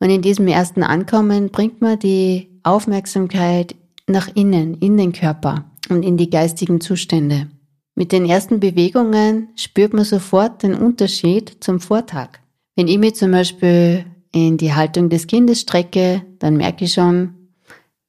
Und 0.00 0.10
in 0.10 0.22
diesem 0.22 0.46
ersten 0.46 0.82
Ankommen 0.82 1.50
bringt 1.50 1.80
man 1.80 1.98
die 1.98 2.48
Aufmerksamkeit 2.62 3.74
nach 4.06 4.28
innen, 4.34 4.74
in 4.74 4.96
den 4.96 5.12
Körper 5.12 5.64
und 5.88 6.02
in 6.02 6.16
die 6.16 6.30
geistigen 6.30 6.80
Zustände. 6.80 7.48
Mit 7.94 8.12
den 8.12 8.26
ersten 8.26 8.60
Bewegungen 8.60 9.48
spürt 9.56 9.92
man 9.92 10.04
sofort 10.04 10.62
den 10.62 10.74
Unterschied 10.74 11.56
zum 11.60 11.80
Vortag. 11.80 12.38
Wenn 12.76 12.86
ich 12.86 12.98
mich 12.98 13.16
zum 13.16 13.32
Beispiel 13.32 14.04
in 14.32 14.56
die 14.56 14.72
Haltung 14.72 15.08
des 15.08 15.26
Kindes 15.26 15.62
strecke, 15.62 16.22
dann 16.38 16.56
merke 16.56 16.84
ich 16.84 16.92
schon, 16.92 17.34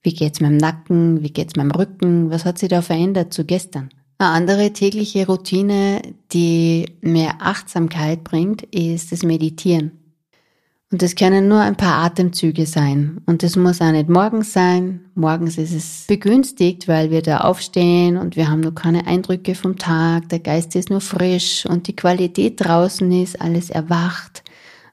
wie 0.04 0.14
geht's 0.14 0.42
meinem 0.42 0.58
Nacken, 0.58 1.24
wie 1.24 1.32
geht's 1.32 1.56
meinem 1.56 1.72
Rücken, 1.72 2.30
was 2.30 2.46
hat 2.46 2.60
sich 2.60 2.70
da 2.70 2.82
verändert 2.82 3.34
zu 3.34 3.46
gestern. 3.46 3.90
Eine 4.20 4.30
andere 4.32 4.74
tägliche 4.74 5.26
Routine, 5.26 6.02
die 6.34 6.86
mehr 7.02 7.38
Achtsamkeit 7.40 8.24
bringt, 8.24 8.64
ist 8.64 9.12
das 9.12 9.24
Meditieren. 9.24 9.99
Und 10.92 11.04
das 11.04 11.14
können 11.14 11.48
nur 11.48 11.60
ein 11.60 11.76
paar 11.76 12.04
Atemzüge 12.04 12.66
sein. 12.66 13.22
Und 13.28 13.44
das 13.44 13.56
muss 13.56 13.80
auch 13.80 13.92
nicht 13.92 14.10
morgens 14.10 14.54
sein. 14.54 15.02
Morgens 15.14 15.60
ist 15.60 15.74
es 15.74 16.06
begünstigt, 16.08 16.88
weil 16.88 17.12
wir 17.12 17.22
da 17.22 17.42
aufstehen 17.42 18.18
und 18.18 18.36
wir 18.36 18.50
haben 18.50 18.62
noch 18.62 18.74
keine 18.74 19.06
Eindrücke 19.06 19.54
vom 19.54 19.78
Tag. 19.78 20.30
Der 20.30 20.40
Geist 20.40 20.76
ist 20.76 20.90
nur 20.90 21.02
frisch 21.02 21.66
und 21.68 21.88
die 21.88 21.96
Qualität 21.96 22.56
draußen 22.58 23.12
ist 23.12 23.40
alles 23.40 23.70
erwacht. 23.70 24.44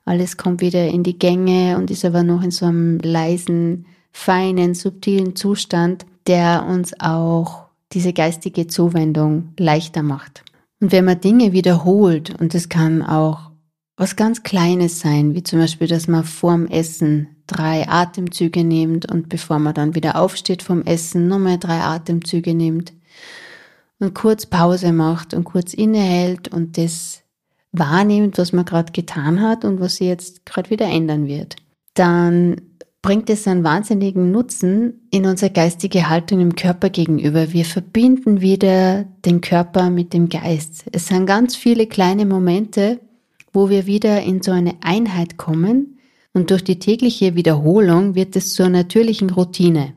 Alles 0.05 0.37
kommt 0.37 0.61
wieder 0.61 0.87
in 0.87 1.03
die 1.03 1.19
Gänge 1.19 1.79
und 1.79 1.91
ist 1.91 2.05
aber 2.05 2.23
noch 2.23 2.43
in 2.43 2.51
so 2.51 2.67
einem 2.67 2.99
leisen, 2.99 3.87
feinen, 4.13 4.75
subtilen 4.75 5.35
Zustand, 5.35 6.05
der 6.27 6.67
uns 6.69 6.93
auch 7.01 7.65
diese 7.93 8.13
geistige 8.13 8.67
Zuwendung 8.67 9.55
leichter 9.59 10.03
macht. 10.03 10.45
Und 10.81 10.93
wenn 10.93 11.07
man 11.07 11.21
Dinge 11.21 11.53
wiederholt, 11.53 12.39
und 12.39 12.53
das 12.53 12.69
kann 12.69 13.03
auch 13.03 13.46
was 13.97 14.17
ganz 14.17 14.43
Kleines 14.43 15.01
sein, 15.01 15.35
wie 15.35 15.43
zum 15.43 15.59
Beispiel, 15.59 15.89
dass 15.89 16.07
man 16.07 16.25
vorm 16.25 16.67
Essen 16.67 17.29
drei 17.47 17.89
Atemzüge 17.89 18.65
nimmt 18.65 19.11
und 19.11 19.29
bevor 19.29 19.59
man 19.59 19.75
dann 19.75 19.95
wieder 19.95 20.21
aufsteht 20.21 20.63
vom 20.63 20.83
Essen, 20.83 21.29
nochmal 21.29 21.59
drei 21.59 21.81
Atemzüge 21.81 22.55
nimmt 22.55 22.93
und 23.99 24.15
kurz 24.15 24.47
Pause 24.47 24.93
macht 24.93 25.33
und 25.33 25.45
kurz 25.45 25.73
innehält 25.73 26.49
und 26.49 26.77
das 26.77 27.23
wahrnimmt, 27.73 28.39
was 28.39 28.53
man 28.53 28.65
gerade 28.65 28.93
getan 28.93 29.41
hat 29.41 29.65
und 29.65 29.81
was 29.81 29.97
sie 29.97 30.07
jetzt 30.07 30.45
gerade 30.45 30.71
wieder 30.71 30.87
ändern 30.87 31.27
wird. 31.27 31.57
Dann 31.95 32.61
bringt 33.01 33.31
es 33.31 33.47
einen 33.47 33.65
wahnsinnigen 33.65 34.33
Nutzen 34.33 35.07
in 35.11 35.27
unsere 35.27 35.53
geistige 35.53 36.09
Haltung 36.09 36.41
im 36.41 36.57
Körper 36.57 36.91
gegenüber. 36.91 37.53
Wir 37.53 37.65
verbinden 37.65 38.41
wieder 38.41 39.05
den 39.25 39.41
Körper 39.41 39.91
mit 39.91 40.13
dem 40.13 40.29
Geist. 40.29 40.85
Es 40.91 41.07
sind 41.07 41.27
ganz 41.27 41.55
viele 41.55 41.87
kleine 41.87 42.27
Momente, 42.27 43.01
wo 43.57 43.71
wir 43.71 43.87
wieder 43.87 44.23
in 44.23 44.43
so 44.43 44.53
eine 44.53 44.75
Einheit 44.83 45.39
kommen 45.39 45.99
und 46.35 46.51
durch 46.51 46.63
die 46.63 46.79
tägliche 46.79 47.37
Wiederholung 47.37 48.15
wird 48.15 48.37
es 48.37 48.53
zur 48.53 48.69
natürlichen 48.69 49.31
Routine. 49.31 49.95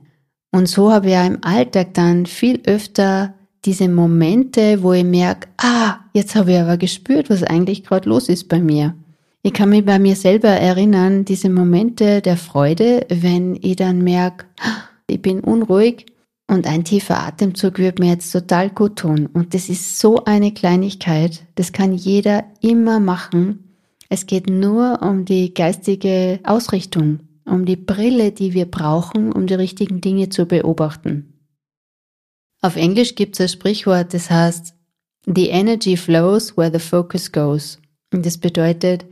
Und 0.50 0.70
so 0.70 0.94
habe 0.94 1.08
ich 1.08 1.12
ja 1.12 1.28
im 1.28 1.40
Alltag 1.42 1.94
dann 1.94 2.26
viel 2.26 2.62
öfter 2.64 3.34
diese 3.66 3.90
Momente, 3.90 4.82
wo 4.82 4.94
ich 4.94 5.04
merke, 5.04 5.50
ah, 5.58 5.98
jetzt 6.14 6.36
habe 6.36 6.54
ich 6.54 6.58
aber 6.58 6.78
gespürt, 6.78 7.30
was 7.30 7.44
eigentlich 7.44 7.84
gerade 7.84 8.08
los 8.08 8.30
ist 8.30 8.48
bei 8.48 8.62
mir. 8.62 8.96
Ich 9.42 9.52
kann 9.52 9.72
mich 9.72 9.84
bei 9.84 10.00
mir 10.00 10.16
selber 10.16 10.48
erinnern, 10.48 11.26
diese 11.26 11.50
Momente 11.50 12.22
der 12.22 12.38
Freude, 12.38 13.06
wenn 13.10 13.60
ich 13.62 13.76
dann 13.76 14.06
merke, 14.06 14.46
ah, 14.62 14.84
ich 15.08 15.22
bin 15.22 15.42
unruhig 15.42 16.06
und 16.50 16.66
ein 16.66 16.84
tiefer 16.84 17.20
Atemzug 17.20 17.78
wird 17.78 18.00
mir 18.00 18.10
jetzt 18.10 18.32
total 18.32 18.72
gut 18.72 18.98
tun. 18.98 19.28
Und 19.28 19.54
das 19.54 19.70
ist 19.70 20.00
so 20.00 20.26
eine 20.26 20.52
Kleinigkeit. 20.52 21.46
Das 21.56 21.72
kann 21.72 21.94
jeder 21.94 22.44
immer 22.60 23.00
machen. 23.00 23.76
Es 24.10 24.26
geht 24.26 24.50
nur 24.50 25.04
um 25.04 25.26
die 25.26 25.54
geistige 25.54 26.40
Ausrichtung, 26.44 27.20
um 27.46 27.66
die 27.66 27.76
Brille, 27.76 28.32
die 28.32 28.56
wir 28.56 28.66
brauchen, 28.66 29.32
um 29.32 29.46
die 29.46 29.54
richtigen 29.54 30.02
Dinge 30.02 30.30
zu 30.30 30.48
beobachten. 30.48 31.40
Auf 32.62 32.76
Englisch 32.76 33.14
gibt 33.14 33.36
es 33.36 33.42
ein 33.42 33.50
Sprichwort, 33.50 34.14
das 34.16 34.32
heißt, 34.32 34.74
The 35.28 35.50
energy 35.50 35.96
flows 35.96 36.58
where 36.58 36.72
the 36.72 36.80
focus 36.80 37.32
goes. 37.32 37.80
Und 38.12 38.26
das 38.26 38.40
bedeutet, 38.40 39.06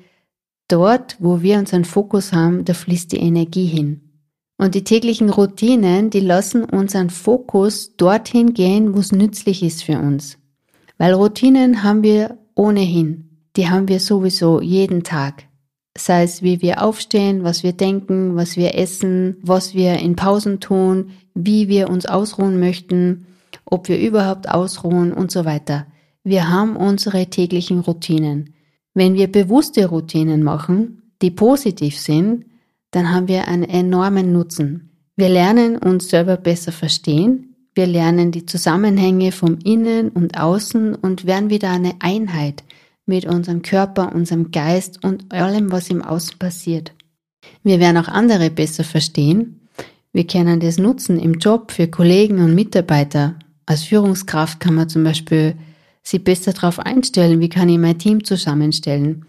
dort, 0.67 1.15
wo 1.19 1.43
wir 1.43 1.59
unseren 1.59 1.85
Fokus 1.85 2.33
haben, 2.33 2.65
da 2.65 2.73
fließt 2.73 3.11
die 3.11 3.19
Energie 3.19 3.67
hin. 3.67 4.06
Und 4.57 4.73
die 4.73 4.83
täglichen 4.83 5.29
Routinen, 5.29 6.09
die 6.09 6.19
lassen 6.19 6.63
unseren 6.63 7.09
Fokus 7.09 7.95
dorthin 7.95 8.53
gehen, 8.53 8.95
wo 8.95 8.99
es 8.99 9.11
nützlich 9.11 9.61
ist 9.61 9.83
für 9.83 9.99
uns. 9.99 10.37
Weil 10.97 11.13
Routinen 11.13 11.83
haben 11.83 12.01
wir 12.01 12.39
ohnehin. 12.55 13.29
Die 13.55 13.69
haben 13.69 13.87
wir 13.87 13.99
sowieso 13.99 14.61
jeden 14.61 15.03
Tag. 15.03 15.43
Sei 15.95 16.23
es, 16.23 16.41
wie 16.41 16.61
wir 16.61 16.83
aufstehen, 16.83 17.43
was 17.43 17.63
wir 17.63 17.73
denken, 17.73 18.35
was 18.35 18.57
wir 18.57 18.75
essen, 18.75 19.37
was 19.41 19.73
wir 19.73 19.97
in 19.97 20.15
Pausen 20.15 20.59
tun, 20.59 21.11
wie 21.33 21.67
wir 21.67 21.89
uns 21.89 22.05
ausruhen 22.05 22.59
möchten, 22.59 23.25
ob 23.65 23.89
wir 23.89 23.99
überhaupt 23.99 24.49
ausruhen 24.49 25.13
und 25.13 25.31
so 25.31 25.45
weiter. 25.45 25.87
Wir 26.23 26.49
haben 26.49 26.75
unsere 26.75 27.27
täglichen 27.27 27.79
Routinen. 27.79 28.53
Wenn 28.93 29.13
wir 29.13 29.31
bewusste 29.31 29.87
Routinen 29.87 30.43
machen, 30.43 31.13
die 31.21 31.31
positiv 31.31 31.99
sind, 31.99 32.45
dann 32.91 33.11
haben 33.11 33.27
wir 33.27 33.47
einen 33.47 33.63
enormen 33.63 34.31
Nutzen. 34.31 34.91
Wir 35.15 35.29
lernen 35.29 35.77
uns 35.77 36.09
selber 36.09 36.37
besser 36.37 36.71
verstehen, 36.71 37.55
wir 37.77 37.85
lernen 37.85 38.31
die 38.31 38.47
Zusammenhänge 38.47 39.31
vom 39.31 39.59
Innen 39.63 40.09
und 40.09 40.39
Außen 40.39 40.95
und 40.95 41.25
werden 41.25 41.51
wieder 41.51 41.69
eine 41.69 41.93
Einheit 41.99 42.63
mit 43.05 43.25
unserem 43.25 43.61
Körper, 43.61 44.15
unserem 44.15 44.49
Geist 44.49 45.03
und 45.03 45.31
allem, 45.31 45.71
was 45.71 45.91
im 45.91 46.01
Außen 46.01 46.39
passiert. 46.39 46.93
Wir 47.63 47.79
werden 47.79 47.97
auch 47.97 48.07
andere 48.07 48.49
besser 48.49 48.83
verstehen. 48.83 49.67
Wir 50.11 50.25
können 50.25 50.59
das 50.59 50.79
nutzen 50.79 51.19
im 51.19 51.35
Job 51.35 51.71
für 51.71 51.87
Kollegen 51.87 52.39
und 52.39 52.55
Mitarbeiter. 52.55 53.35
Als 53.67 53.83
Führungskraft 53.83 54.59
kann 54.59 54.73
man 54.73 54.89
zum 54.89 55.03
Beispiel 55.03 55.55
sie 56.01 56.17
besser 56.17 56.53
darauf 56.53 56.79
einstellen, 56.79 57.39
wie 57.39 57.49
kann 57.49 57.69
ich 57.69 57.77
mein 57.77 57.99
Team 57.99 58.23
zusammenstellen. 58.23 59.25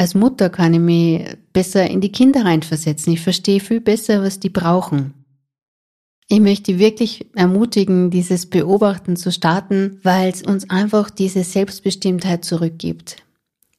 Als 0.00 0.14
Mutter 0.14 0.48
kann 0.48 0.72
ich 0.72 0.80
mich 0.80 1.36
besser 1.52 1.90
in 1.90 2.00
die 2.00 2.10
Kinder 2.10 2.46
reinversetzen. 2.46 3.12
Ich 3.12 3.20
verstehe 3.20 3.60
viel 3.60 3.82
besser, 3.82 4.22
was 4.22 4.40
die 4.40 4.48
brauchen. 4.48 5.12
Ich 6.26 6.40
möchte 6.40 6.78
wirklich 6.78 7.26
ermutigen, 7.34 8.10
dieses 8.10 8.46
Beobachten 8.46 9.16
zu 9.16 9.30
starten, 9.30 10.00
weil 10.02 10.30
es 10.30 10.40
uns 10.40 10.70
einfach 10.70 11.10
diese 11.10 11.44
Selbstbestimmtheit 11.44 12.46
zurückgibt. 12.46 13.16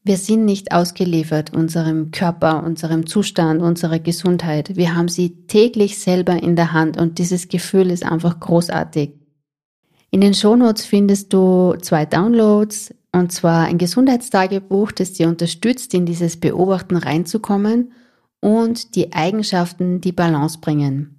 Wir 0.03 0.17
sind 0.17 0.45
nicht 0.45 0.71
ausgeliefert 0.71 1.55
unserem 1.55 2.11
Körper, 2.11 2.63
unserem 2.63 3.07
Zustand, 3.07 3.59
unserer 3.59 3.97
Gesundheit. 3.97 4.75
Wir 4.75 4.93
haben 4.93 5.07
sie 5.07 5.47
täglich 5.47 5.97
selber 5.97 6.33
in 6.33 6.55
der 6.55 6.71
Hand 6.71 6.97
und 6.97 7.17
dieses 7.17 7.47
Gefühl 7.47 7.89
ist 7.89 8.05
einfach 8.05 8.39
großartig. 8.39 9.09
In 10.11 10.21
den 10.21 10.35
Shownotes 10.35 10.85
findest 10.85 11.33
du 11.33 11.73
zwei 11.81 12.05
Downloads, 12.05 12.93
und 13.13 13.31
zwar 13.31 13.65
ein 13.65 13.77
Gesundheitstagebuch, 13.77 14.91
das 14.91 15.13
dir 15.13 15.27
unterstützt, 15.27 15.93
in 15.93 16.05
dieses 16.05 16.37
Beobachten 16.37 16.95
reinzukommen 16.95 17.91
und 18.39 18.95
die 18.95 19.13
Eigenschaften, 19.13 20.01
die 20.01 20.11
Balance 20.11 20.59
bringen. 20.59 21.17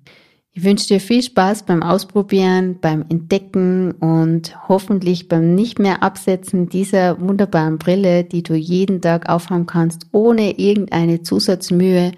Ich 0.55 0.65
wünsche 0.65 0.89
dir 0.89 1.01
viel 1.01 1.23
Spaß 1.23 1.63
beim 1.63 1.83
Ausprobieren, 1.83 2.79
beim 2.81 3.07
Entdecken 3.09 3.93
und 3.93 4.69
hoffentlich 4.69 5.29
beim 5.29 5.55
nicht 5.55 5.79
mehr 5.79 6.03
Absetzen 6.03 6.69
dieser 6.69 7.19
wunderbaren 7.21 7.79
Brille, 7.79 8.25
die 8.25 8.43
du 8.43 8.55
jeden 8.55 9.01
Tag 9.01 9.31
aufhaben 9.31 9.65
kannst, 9.65 10.09
ohne 10.13 10.59
irgendeine 10.59 11.23
Zusatzmühe 11.23 12.13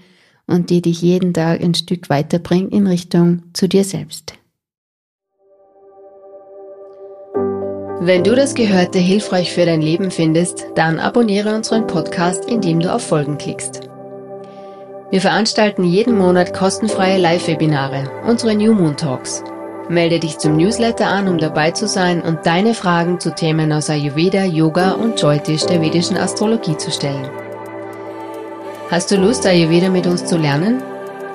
und 0.48 0.70
die 0.70 0.82
dich 0.82 1.00
jeden 1.00 1.32
Tag 1.32 1.62
ein 1.62 1.74
Stück 1.74 2.10
weiterbringt 2.10 2.72
in 2.72 2.88
Richtung 2.88 3.44
zu 3.52 3.68
dir 3.68 3.84
selbst. 3.84 4.34
Wenn 8.06 8.22
du 8.22 8.34
das 8.34 8.54
Gehörte 8.54 8.98
hilfreich 8.98 9.50
für 9.50 9.64
dein 9.64 9.80
Leben 9.80 10.10
findest, 10.10 10.66
dann 10.74 10.98
abonniere 10.98 11.54
unseren 11.54 11.86
Podcast, 11.86 12.44
indem 12.44 12.80
du 12.80 12.92
auf 12.92 13.00
Folgen 13.00 13.38
klickst. 13.38 13.88
Wir 15.10 15.22
veranstalten 15.22 15.84
jeden 15.84 16.18
Monat 16.18 16.52
kostenfreie 16.52 17.16
Live-Webinare, 17.16 18.10
unsere 18.26 18.54
New 18.54 18.74
Moon 18.74 18.94
Talks. 18.94 19.42
Melde 19.88 20.20
dich 20.20 20.36
zum 20.36 20.58
Newsletter 20.58 21.06
an, 21.06 21.28
um 21.28 21.38
dabei 21.38 21.70
zu 21.70 21.88
sein 21.88 22.20
und 22.20 22.44
deine 22.44 22.74
Fragen 22.74 23.20
zu 23.20 23.34
Themen 23.34 23.72
aus 23.72 23.88
Ayurveda, 23.88 24.44
Yoga 24.44 24.90
und 24.90 25.18
Jyotish 25.18 25.64
der 25.64 25.80
vedischen 25.80 26.18
Astrologie 26.18 26.76
zu 26.76 26.90
stellen. 26.90 27.26
Hast 28.90 29.10
du 29.12 29.16
Lust, 29.16 29.46
Ayurveda 29.46 29.88
mit 29.88 30.06
uns 30.06 30.26
zu 30.26 30.36
lernen? 30.36 30.82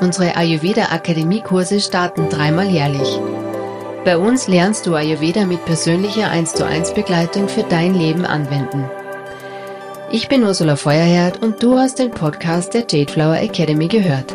Unsere 0.02 0.36
Ayurveda 0.36 0.90
Akademie-Kurse 0.92 1.80
starten 1.80 2.30
dreimal 2.30 2.68
jährlich. 2.68 3.20
Bei 4.06 4.18
uns 4.18 4.48
lernst 4.48 4.88
du 4.88 4.96
Ayurveda 4.96 5.46
mit 5.46 5.66
persönlicher 5.66 6.30
1 6.30 6.54
zu 6.54 6.66
1 6.66 6.94
Begleitung 6.94 7.50
für 7.50 7.64
dein 7.64 7.94
Leben 7.94 8.26
anwenden. 8.26 8.90
Ich 10.10 10.30
bin 10.30 10.44
Ursula 10.44 10.78
Feuerherd 10.78 11.44
und 11.44 11.62
du 11.62 11.78
hast 11.78 12.00
den 12.00 12.12
Podcast 12.12 12.74
der 12.74 12.86
Jade 12.90 13.12
Flower 13.12 13.38
Academy 13.38 13.88
gehört. 13.88 14.34